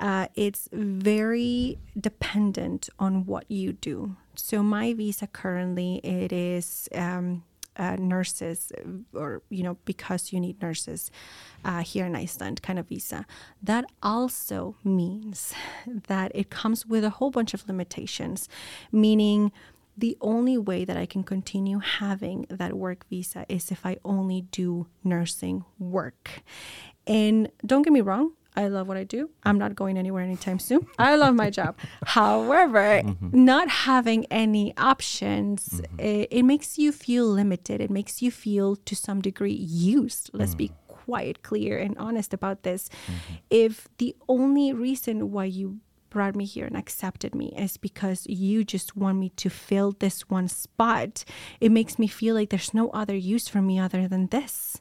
Uh, 0.00 0.28
it's 0.34 0.68
very 0.72 1.78
dependent 1.98 2.88
on 2.98 3.26
what 3.26 3.44
you 3.50 3.72
do. 3.72 4.16
So 4.34 4.62
my 4.62 4.92
visa 4.94 5.26
currently 5.26 6.00
it 6.04 6.32
is 6.32 6.88
um, 6.94 7.42
uh, 7.78 7.96
nurses, 7.98 8.72
or 9.14 9.42
you 9.50 9.62
know 9.62 9.78
because 9.84 10.32
you 10.32 10.40
need 10.40 10.60
nurses 10.60 11.10
uh, 11.64 11.82
here 11.82 12.06
in 12.06 12.16
Iceland, 12.16 12.60
kind 12.62 12.78
of 12.78 12.88
visa. 12.88 13.24
That 13.62 13.84
also 14.02 14.74
means 14.84 15.54
that 15.86 16.32
it 16.34 16.50
comes 16.50 16.84
with 16.84 17.04
a 17.04 17.10
whole 17.10 17.30
bunch 17.30 17.54
of 17.54 17.66
limitations, 17.68 18.48
meaning 18.90 19.52
the 19.98 20.16
only 20.20 20.56
way 20.56 20.84
that 20.84 20.96
I 20.96 21.06
can 21.06 21.24
continue 21.24 21.80
having 21.80 22.46
that 22.48 22.74
work 22.74 23.04
visa 23.10 23.44
is 23.48 23.70
if 23.70 23.84
I 23.84 23.96
only 24.04 24.42
do 24.42 24.86
nursing 25.02 25.64
work. 25.78 26.42
And 27.06 27.50
don't 27.66 27.82
get 27.82 27.92
me 27.92 28.00
wrong, 28.00 28.32
I 28.56 28.68
love 28.68 28.86
what 28.88 28.96
I 28.96 29.04
do. 29.04 29.30
I'm 29.44 29.58
not 29.58 29.74
going 29.74 29.98
anywhere 29.98 30.22
anytime 30.22 30.58
soon. 30.58 30.86
I 30.98 31.16
love 31.16 31.34
my 31.34 31.50
job. 31.50 31.76
However, 32.04 33.02
mm-hmm. 33.02 33.44
not 33.44 33.68
having 33.68 34.24
any 34.26 34.76
options, 34.76 35.68
mm-hmm. 35.68 36.00
it, 36.00 36.28
it, 36.30 36.42
makes 36.44 36.78
you 36.78 36.92
feel 36.92 37.26
limited. 37.26 37.80
It 37.80 37.90
makes 37.90 38.22
you 38.22 38.30
feel 38.30 38.76
to 38.76 38.96
some 38.96 39.20
degree 39.20 39.52
used. 39.52 40.30
Let's 40.32 40.52
mm-hmm. 40.52 40.58
be 40.58 40.72
quite 40.86 41.42
clear 41.42 41.78
and 41.78 41.96
honest 41.98 42.34
about 42.34 42.62
this. 42.62 42.88
Mm-hmm. 42.88 43.34
If 43.50 43.88
the 43.98 44.16
only 44.28 44.72
reason 44.72 45.30
why 45.32 45.44
you 45.44 45.78
brought 46.10 46.36
me 46.36 46.44
here 46.44 46.66
and 46.66 46.76
accepted 46.76 47.34
me 47.34 47.54
is 47.56 47.76
because 47.76 48.26
you 48.26 48.64
just 48.64 48.96
want 48.96 49.18
me 49.18 49.30
to 49.30 49.50
fill 49.50 49.92
this 49.92 50.28
one 50.28 50.48
spot. 50.48 51.24
It 51.60 51.72
makes 51.72 51.98
me 51.98 52.06
feel 52.06 52.34
like 52.34 52.50
there's 52.50 52.74
no 52.74 52.90
other 52.90 53.16
use 53.16 53.48
for 53.48 53.62
me 53.62 53.78
other 53.78 54.08
than 54.08 54.28
this. 54.28 54.80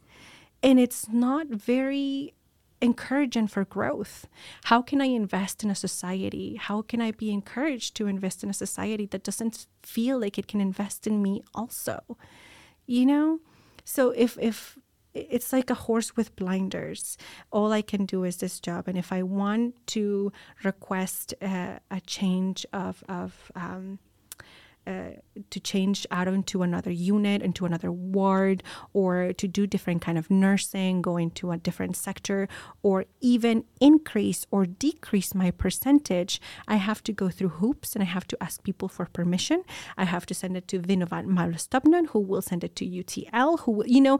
And 0.64 0.80
it's 0.80 1.08
not 1.10 1.48
very 1.48 2.34
encouraging 2.82 3.48
for 3.48 3.66
growth. 3.66 4.28
How 4.66 4.82
can 4.82 5.02
I 5.02 5.06
invest 5.06 5.64
in 5.64 5.70
a 5.70 5.76
society? 5.76 6.56
How 6.56 6.82
can 6.82 7.02
I 7.02 7.12
be 7.12 7.32
encouraged 7.32 7.96
to 7.96 8.08
invest 8.08 8.44
in 8.44 8.50
a 8.50 8.54
society 8.54 9.06
that 9.08 9.24
doesn't 9.24 9.68
feel 9.84 10.20
like 10.20 10.38
it 10.38 10.48
can 10.48 10.62
invest 10.62 11.08
in 11.08 11.22
me 11.22 11.44
also? 11.56 12.18
You 12.86 13.06
know? 13.06 13.40
So 13.84 14.12
if 14.12 14.38
if 14.40 14.78
it's 15.30 15.54
like 15.54 15.70
a 15.70 15.76
horse 15.76 16.16
with 16.16 16.36
blinders. 16.36 17.18
All 17.52 17.72
I 17.72 17.82
can 17.82 18.06
do 18.06 18.24
is 18.24 18.38
this 18.38 18.60
job, 18.60 18.88
and 18.88 18.98
if 18.98 19.12
I 19.12 19.24
want 19.24 19.76
to 19.88 20.32
request 20.64 21.34
a, 21.42 21.80
a 21.92 22.02
change 22.02 22.66
of 22.74 23.04
of 23.10 23.52
um, 23.56 24.00
uh, 24.88 25.20
to 25.50 25.60
change 25.60 26.08
out 26.12 26.28
into 26.28 26.64
another 26.64 26.92
unit, 26.92 27.42
into 27.42 27.66
another 27.66 27.92
ward, 27.92 28.64
or 28.94 29.34
to 29.34 29.48
do 29.48 29.68
different 29.68 30.02
kind 30.02 30.18
of 30.18 30.32
nursing, 30.32 31.02
go 31.02 31.18
into 31.18 31.52
a 31.52 31.58
different 31.58 31.98
sector, 31.98 32.48
or 32.82 33.06
even 33.20 33.66
increase 33.82 34.46
or 34.50 34.66
decrease 34.66 35.36
my 35.36 35.52
percentage, 35.52 36.40
I 36.68 36.78
have 36.78 37.04
to 37.04 37.12
go 37.12 37.30
through 37.30 37.50
hoops 37.50 37.96
and 37.96 38.02
I 38.02 38.06
have 38.06 38.28
to 38.30 38.42
ask 38.42 38.64
people 38.64 38.88
for 38.88 39.06
permission. 39.06 39.64
I 39.98 40.06
have 40.06 40.26
to 40.28 40.34
send 40.34 40.56
it 40.56 40.68
to 40.70 40.80
Vinnumálastofnun, 40.80 42.08
who 42.10 42.20
will 42.20 42.42
send 42.42 42.64
it 42.64 42.76
to 42.78 42.86
UTL, 42.86 43.60
who 43.62 43.72
will, 43.72 43.88
you 43.88 44.02
know, 44.02 44.20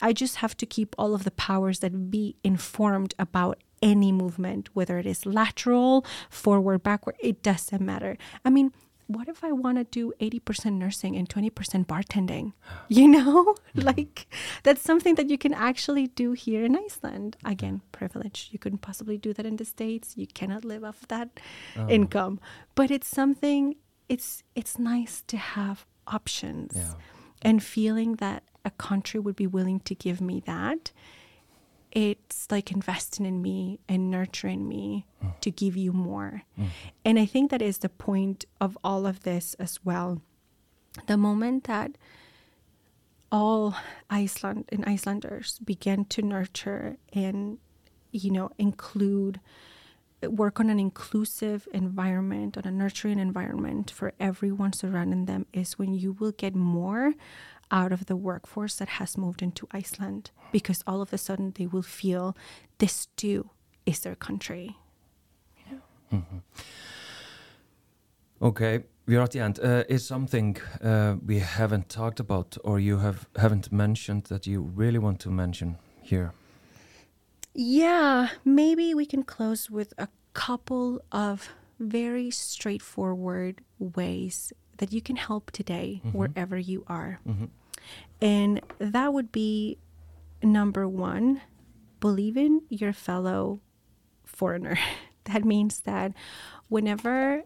I 0.00 0.12
just 0.12 0.36
have 0.36 0.56
to 0.58 0.66
keep 0.66 0.94
all 0.96 1.14
of 1.14 1.24
the 1.24 1.32
powers 1.32 1.80
that 1.80 2.10
be 2.10 2.36
informed 2.44 3.14
about 3.18 3.58
any 3.82 4.12
movement, 4.12 4.70
whether 4.74 4.98
it 4.98 5.06
is 5.06 5.26
lateral, 5.26 6.04
forward, 6.30 6.82
backward, 6.82 7.16
it 7.20 7.42
doesn't 7.42 7.80
matter. 7.80 8.16
I 8.44 8.50
mean, 8.50 8.72
what 9.06 9.28
if 9.28 9.44
I 9.44 9.52
want 9.52 9.78
to 9.78 9.84
do 9.84 10.12
80% 10.20 10.72
nursing 10.72 11.16
and 11.16 11.28
20% 11.28 11.86
bartending? 11.86 12.52
You 12.88 13.08
know, 13.08 13.54
like 13.74 14.26
that's 14.62 14.80
something 14.80 15.16
that 15.16 15.28
you 15.28 15.38
can 15.38 15.52
actually 15.52 16.06
do 16.06 16.32
here 16.32 16.64
in 16.64 16.76
Iceland. 16.76 17.36
Again, 17.44 17.82
privilege. 17.92 18.48
You 18.52 18.58
couldn't 18.58 18.78
possibly 18.78 19.18
do 19.18 19.32
that 19.32 19.44
in 19.44 19.56
the 19.56 19.64
States. 19.64 20.16
You 20.16 20.26
cannot 20.26 20.64
live 20.64 20.84
off 20.84 21.06
that 21.08 21.40
oh. 21.76 21.88
income. 21.88 22.38
But 22.74 22.90
it's 22.90 23.08
something 23.08 23.76
it's 24.08 24.42
it's 24.54 24.78
nice 24.78 25.22
to 25.26 25.36
have 25.36 25.84
options. 26.06 26.74
Yeah. 26.76 26.94
And 27.42 27.62
feeling 27.62 28.16
that 28.16 28.44
a 28.64 28.70
country 28.70 29.20
would 29.20 29.36
be 29.36 29.46
willing 29.46 29.80
to 29.80 29.94
give 29.94 30.20
me 30.20 30.42
that 30.46 30.92
it's 31.92 32.50
like 32.50 32.70
investing 32.70 33.26
in 33.26 33.40
me 33.42 33.80
and 33.88 34.10
nurturing 34.10 34.68
me 34.68 35.06
mm. 35.24 35.38
to 35.40 35.50
give 35.50 35.76
you 35.76 35.92
more. 35.92 36.42
Mm. 36.58 36.66
And 37.04 37.18
I 37.18 37.26
think 37.26 37.50
that 37.50 37.62
is 37.62 37.78
the 37.78 37.88
point 37.88 38.44
of 38.60 38.76
all 38.84 39.06
of 39.06 39.22
this 39.22 39.54
as 39.54 39.78
well. 39.84 40.20
The 41.06 41.16
moment 41.16 41.64
that 41.64 41.92
all 43.30 43.74
Iceland 44.08 44.66
and 44.70 44.84
Icelanders 44.86 45.58
begin 45.64 46.04
to 46.06 46.22
nurture 46.22 46.96
and 47.12 47.58
you 48.12 48.30
know 48.30 48.50
include 48.56 49.40
work 50.22 50.58
on 50.60 50.70
an 50.70 50.80
inclusive 50.80 51.68
environment, 51.72 52.56
on 52.56 52.64
a 52.64 52.70
nurturing 52.70 53.18
environment 53.18 53.90
for 53.90 54.12
everyone 54.18 54.72
surrounding 54.72 55.26
them 55.26 55.46
is 55.52 55.78
when 55.78 55.92
you 55.92 56.12
will 56.12 56.32
get 56.32 56.54
more 56.54 57.14
out 57.70 57.92
of 57.92 58.06
the 58.06 58.16
workforce 58.16 58.76
that 58.76 58.88
has 58.88 59.18
moved 59.18 59.42
into 59.42 59.68
Iceland 59.72 60.30
because 60.56 60.82
all 60.86 61.02
of 61.02 61.12
a 61.12 61.18
sudden 61.18 61.52
they 61.58 61.66
will 61.66 61.82
feel 61.82 62.34
this 62.78 63.08
too 63.14 63.50
is 63.84 64.00
their 64.00 64.16
country. 64.16 64.74
You 65.58 65.64
know? 65.70 65.82
mm-hmm. 66.18 66.38
Okay, 68.40 68.84
we're 69.06 69.20
at 69.20 69.32
the 69.32 69.40
end. 69.40 69.60
Uh, 69.60 69.84
is 69.86 70.06
something 70.06 70.56
uh, 70.82 71.16
we 71.26 71.40
haven't 71.40 71.90
talked 71.90 72.20
about 72.20 72.56
or 72.64 72.80
you 72.80 73.00
have 73.00 73.28
haven't 73.36 73.70
mentioned 73.70 74.24
that 74.24 74.46
you 74.46 74.62
really 74.62 74.98
want 74.98 75.20
to 75.20 75.30
mention 75.30 75.76
here? 76.02 76.32
Yeah, 77.54 78.28
maybe 78.42 78.94
we 78.94 79.04
can 79.04 79.24
close 79.24 79.70
with 79.70 79.92
a 79.98 80.08
couple 80.32 81.02
of 81.12 81.50
very 81.78 82.30
straightforward 82.30 83.60
ways 83.78 84.54
that 84.78 84.90
you 84.90 85.02
can 85.02 85.16
help 85.16 85.50
today 85.50 86.00
mm-hmm. 86.00 86.16
wherever 86.16 86.58
you 86.58 86.82
are. 86.86 87.20
Mm-hmm. 87.28 87.46
And 88.22 88.60
that 88.78 89.12
would 89.12 89.30
be 89.32 89.78
number 90.42 90.88
one, 90.88 91.40
believe 92.00 92.36
in 92.36 92.62
your 92.68 92.92
fellow 92.92 93.60
foreigner. 94.24 94.78
that 95.24 95.44
means 95.44 95.80
that 95.80 96.12
whenever 96.68 97.42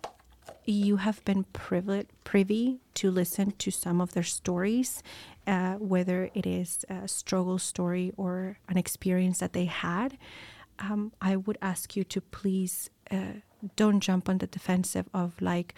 you 0.65 0.97
have 0.97 1.25
been 1.25 1.45
privy, 1.53 2.07
privy 2.25 2.81
to 2.95 3.11
listen 3.11 3.53
to 3.53 3.71
some 3.71 4.01
of 4.01 4.13
their 4.13 4.23
stories, 4.23 5.03
uh, 5.47 5.75
whether 5.75 6.31
it 6.35 6.47
is 6.47 6.85
a 6.89 7.09
struggle 7.09 7.59
story 7.59 8.13
or 8.17 8.59
an 8.69 8.77
experience 8.77 9.39
that 9.39 9.53
they 9.53 9.65
had, 9.65 10.19
um, 10.79 11.13
I 11.21 11.37
would 11.37 11.59
ask 11.61 11.97
you 11.97 12.05
to 12.05 12.21
please 12.21 12.91
uh, 13.11 13.41
don't 13.77 14.01
jump 14.01 14.29
on 14.29 14.39
the 14.39 14.47
defensive 14.47 15.09
of 15.13 15.41
like, 15.41 15.75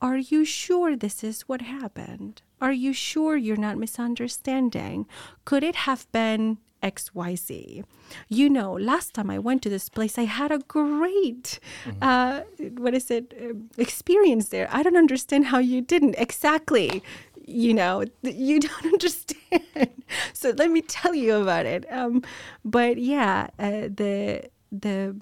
are 0.00 0.18
you 0.18 0.44
sure 0.44 0.96
this 0.96 1.24
is 1.24 1.42
what 1.42 1.62
happened? 1.62 2.42
Are 2.64 2.72
you 2.72 2.94
sure 2.94 3.36
you're 3.36 3.64
not 3.68 3.76
misunderstanding? 3.76 5.06
Could 5.44 5.62
it 5.62 5.76
have 5.88 6.10
been 6.12 6.56
XYZ? 6.82 7.84
You 8.30 8.48
know, 8.48 8.72
last 8.72 9.12
time 9.12 9.28
I 9.28 9.38
went 9.38 9.60
to 9.64 9.68
this 9.68 9.90
place, 9.90 10.16
I 10.16 10.24
had 10.24 10.50
a 10.50 10.60
great, 10.60 11.60
mm-hmm. 11.84 11.98
uh, 12.00 12.40
what 12.78 12.94
is 12.94 13.10
it, 13.10 13.34
uh, 13.38 13.52
experience 13.76 14.48
there. 14.48 14.66
I 14.70 14.82
don't 14.82 14.96
understand 14.96 15.48
how 15.52 15.58
you 15.58 15.82
didn't. 15.82 16.14
Exactly. 16.16 17.02
You 17.46 17.74
know, 17.74 18.02
you 18.22 18.60
don't 18.66 18.86
understand. 18.86 19.90
so 20.32 20.54
let 20.56 20.70
me 20.70 20.80
tell 20.80 21.14
you 21.14 21.34
about 21.34 21.66
it. 21.66 21.84
Um, 21.92 22.22
but 22.64 22.96
yeah, 22.96 23.48
uh, 23.58 23.88
the, 24.00 24.48
the, 24.72 25.20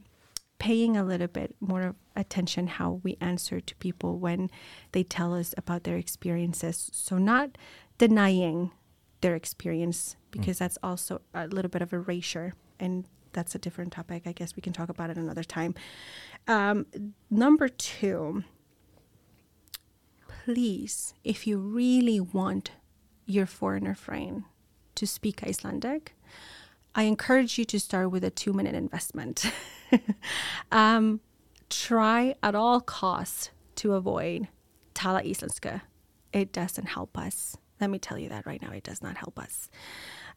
paying 0.60 0.96
a 0.96 1.02
little 1.02 1.26
bit 1.26 1.56
more 1.58 1.96
attention 2.16 2.66
how 2.66 3.00
we 3.02 3.16
answer 3.20 3.60
to 3.60 3.74
people 3.76 4.18
when 4.18 4.50
they 4.92 5.02
tell 5.02 5.34
us 5.34 5.54
about 5.56 5.84
their 5.84 5.96
experiences. 5.96 6.90
So 6.92 7.18
not 7.18 7.56
denying 7.98 8.72
their 9.20 9.34
experience 9.34 10.16
because 10.30 10.56
mm. 10.56 10.60
that's 10.60 10.78
also 10.82 11.20
a 11.34 11.46
little 11.46 11.70
bit 11.70 11.82
of 11.82 11.92
erasure 11.92 12.54
and 12.80 13.04
that's 13.32 13.54
a 13.54 13.58
different 13.58 13.92
topic. 13.92 14.24
I 14.26 14.32
guess 14.32 14.56
we 14.56 14.62
can 14.62 14.72
talk 14.72 14.88
about 14.88 15.10
it 15.10 15.16
another 15.16 15.44
time. 15.44 15.74
Um, 16.46 16.86
number 17.30 17.68
two, 17.68 18.44
please, 20.44 21.14
if 21.24 21.46
you 21.46 21.58
really 21.58 22.20
want 22.20 22.72
your 23.26 23.46
foreigner 23.46 23.94
friend 23.94 24.44
to 24.96 25.06
speak 25.06 25.42
Icelandic, 25.42 26.14
I 26.94 27.04
encourage 27.04 27.58
you 27.58 27.64
to 27.66 27.80
start 27.80 28.10
with 28.10 28.24
a 28.24 28.30
two 28.30 28.52
minute 28.52 28.74
investment. 28.74 29.50
um, 30.72 31.20
try 31.72 32.34
at 32.42 32.54
all 32.54 32.80
costs 32.80 33.50
to 33.76 33.94
avoid 33.94 34.48
talaru 34.94 35.30
íslensku. 35.30 35.80
It 36.32 36.52
doesn't 36.52 36.86
help 36.86 37.16
us. 37.18 37.56
Let 37.80 37.90
me 37.90 37.98
tell 37.98 38.18
you 38.18 38.28
that 38.28 38.46
right 38.46 38.60
now. 38.60 38.70
It 38.70 38.84
does 38.84 39.02
not 39.02 39.16
help 39.16 39.38
us. 39.38 39.70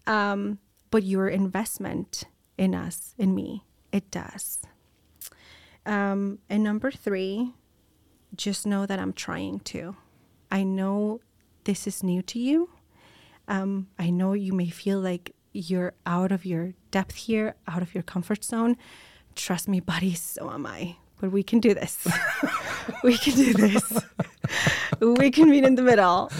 Um, 0.07 0.59
but 0.91 1.03
your 1.03 1.27
investment 1.27 2.23
in 2.57 2.73
us, 2.73 3.13
in 3.17 3.35
me, 3.35 3.65
it 3.91 4.09
does. 4.11 4.61
Um, 5.85 6.39
and 6.49 6.63
number 6.63 6.89
three, 6.89 7.53
just 8.35 8.65
know 8.65 8.85
that 8.85 8.99
I'm 8.99 9.13
trying 9.13 9.59
to. 9.71 9.95
I 10.51 10.63
know 10.63 11.19
this 11.65 11.85
is 11.85 12.01
new 12.01 12.21
to 12.23 12.39
you. 12.39 12.69
Um, 13.47 13.87
I 13.99 14.09
know 14.09 14.33
you 14.33 14.53
may 14.53 14.69
feel 14.69 14.99
like 14.99 15.35
you're 15.51 15.93
out 16.05 16.31
of 16.31 16.45
your 16.45 16.73
depth 16.91 17.15
here, 17.15 17.55
out 17.67 17.81
of 17.81 17.93
your 17.93 18.03
comfort 18.03 18.43
zone. 18.43 18.77
Trust 19.35 19.67
me, 19.67 19.79
buddy, 19.79 20.13
so 20.13 20.49
am 20.49 20.65
I. 20.65 20.97
But 21.25 21.31
we 21.31 21.41
can 21.41 21.59
do 21.59 21.73
this. 21.73 22.07
we 23.03 23.17
can 23.17 23.33
do 23.33 23.53
this. 23.53 24.05
we 24.99 25.31
can 25.31 25.49
meet 25.49 25.63
in 25.63 25.73
the 25.73 25.81
middle. 25.81 26.31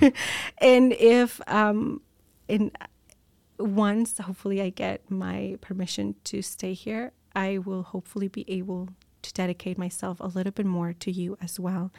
and 0.58 0.92
if 0.94 1.40
um, 1.46 2.00
in 2.48 2.72
once 3.56 4.18
hopefully 4.18 4.60
I 4.60 4.70
get 4.70 5.08
my 5.08 5.58
permission 5.60 6.16
to 6.24 6.42
stay 6.42 6.72
here, 6.72 7.12
I 7.36 7.58
will 7.58 7.84
hopefully 7.84 8.26
be 8.26 8.44
able 8.48 8.88
to 9.22 9.32
dedicate 9.32 9.78
myself 9.78 10.18
a 10.18 10.26
little 10.26 10.50
bit 10.50 10.66
more 10.66 10.92
to 10.92 11.12
you 11.12 11.38
as 11.40 11.60
well 11.60 11.92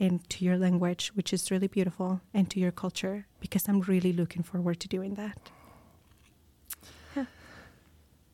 and 0.00 0.26
to 0.30 0.42
your 0.42 0.56
language, 0.56 1.08
which 1.08 1.30
is 1.34 1.50
really 1.50 1.68
beautiful, 1.68 2.22
and 2.32 2.48
to 2.50 2.58
your 2.58 2.72
culture, 2.72 3.26
because 3.38 3.68
I'm 3.68 3.82
really 3.82 4.14
looking 4.14 4.42
forward 4.42 4.80
to 4.80 4.88
doing 4.88 5.14
that. 5.16 5.50
Yeah. 7.14 7.26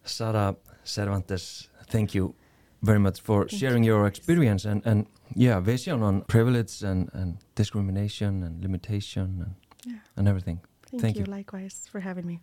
Sara 0.05 0.55
Cervantes, 0.85 1.69
thank 1.89 2.15
you 2.15 2.37
very 2.83 2.99
much 2.99 3.21
for 3.21 3.47
thank 3.47 3.61
sharing 3.61 3.85
you. 3.85 3.93
your 3.93 4.07
experience 4.07 4.65
and, 4.65 4.83
and 4.85 5.07
yeah, 5.35 5.61
vision 5.61 6.03
on 6.03 6.23
privilege 6.23 6.83
and, 6.83 7.11
and 7.13 7.39
discrimination 7.55 8.43
and 8.43 8.63
limitation 8.63 9.43
and, 9.45 9.55
yeah. 9.87 10.01
and 10.17 10.29
everything. 10.29 10.61
Thank, 10.91 11.03
thank 11.03 11.17
you. 11.17 11.25
you 11.25 11.31
likewise 11.31 11.89
for 11.91 12.01
having 12.01 12.27
me. 12.27 12.41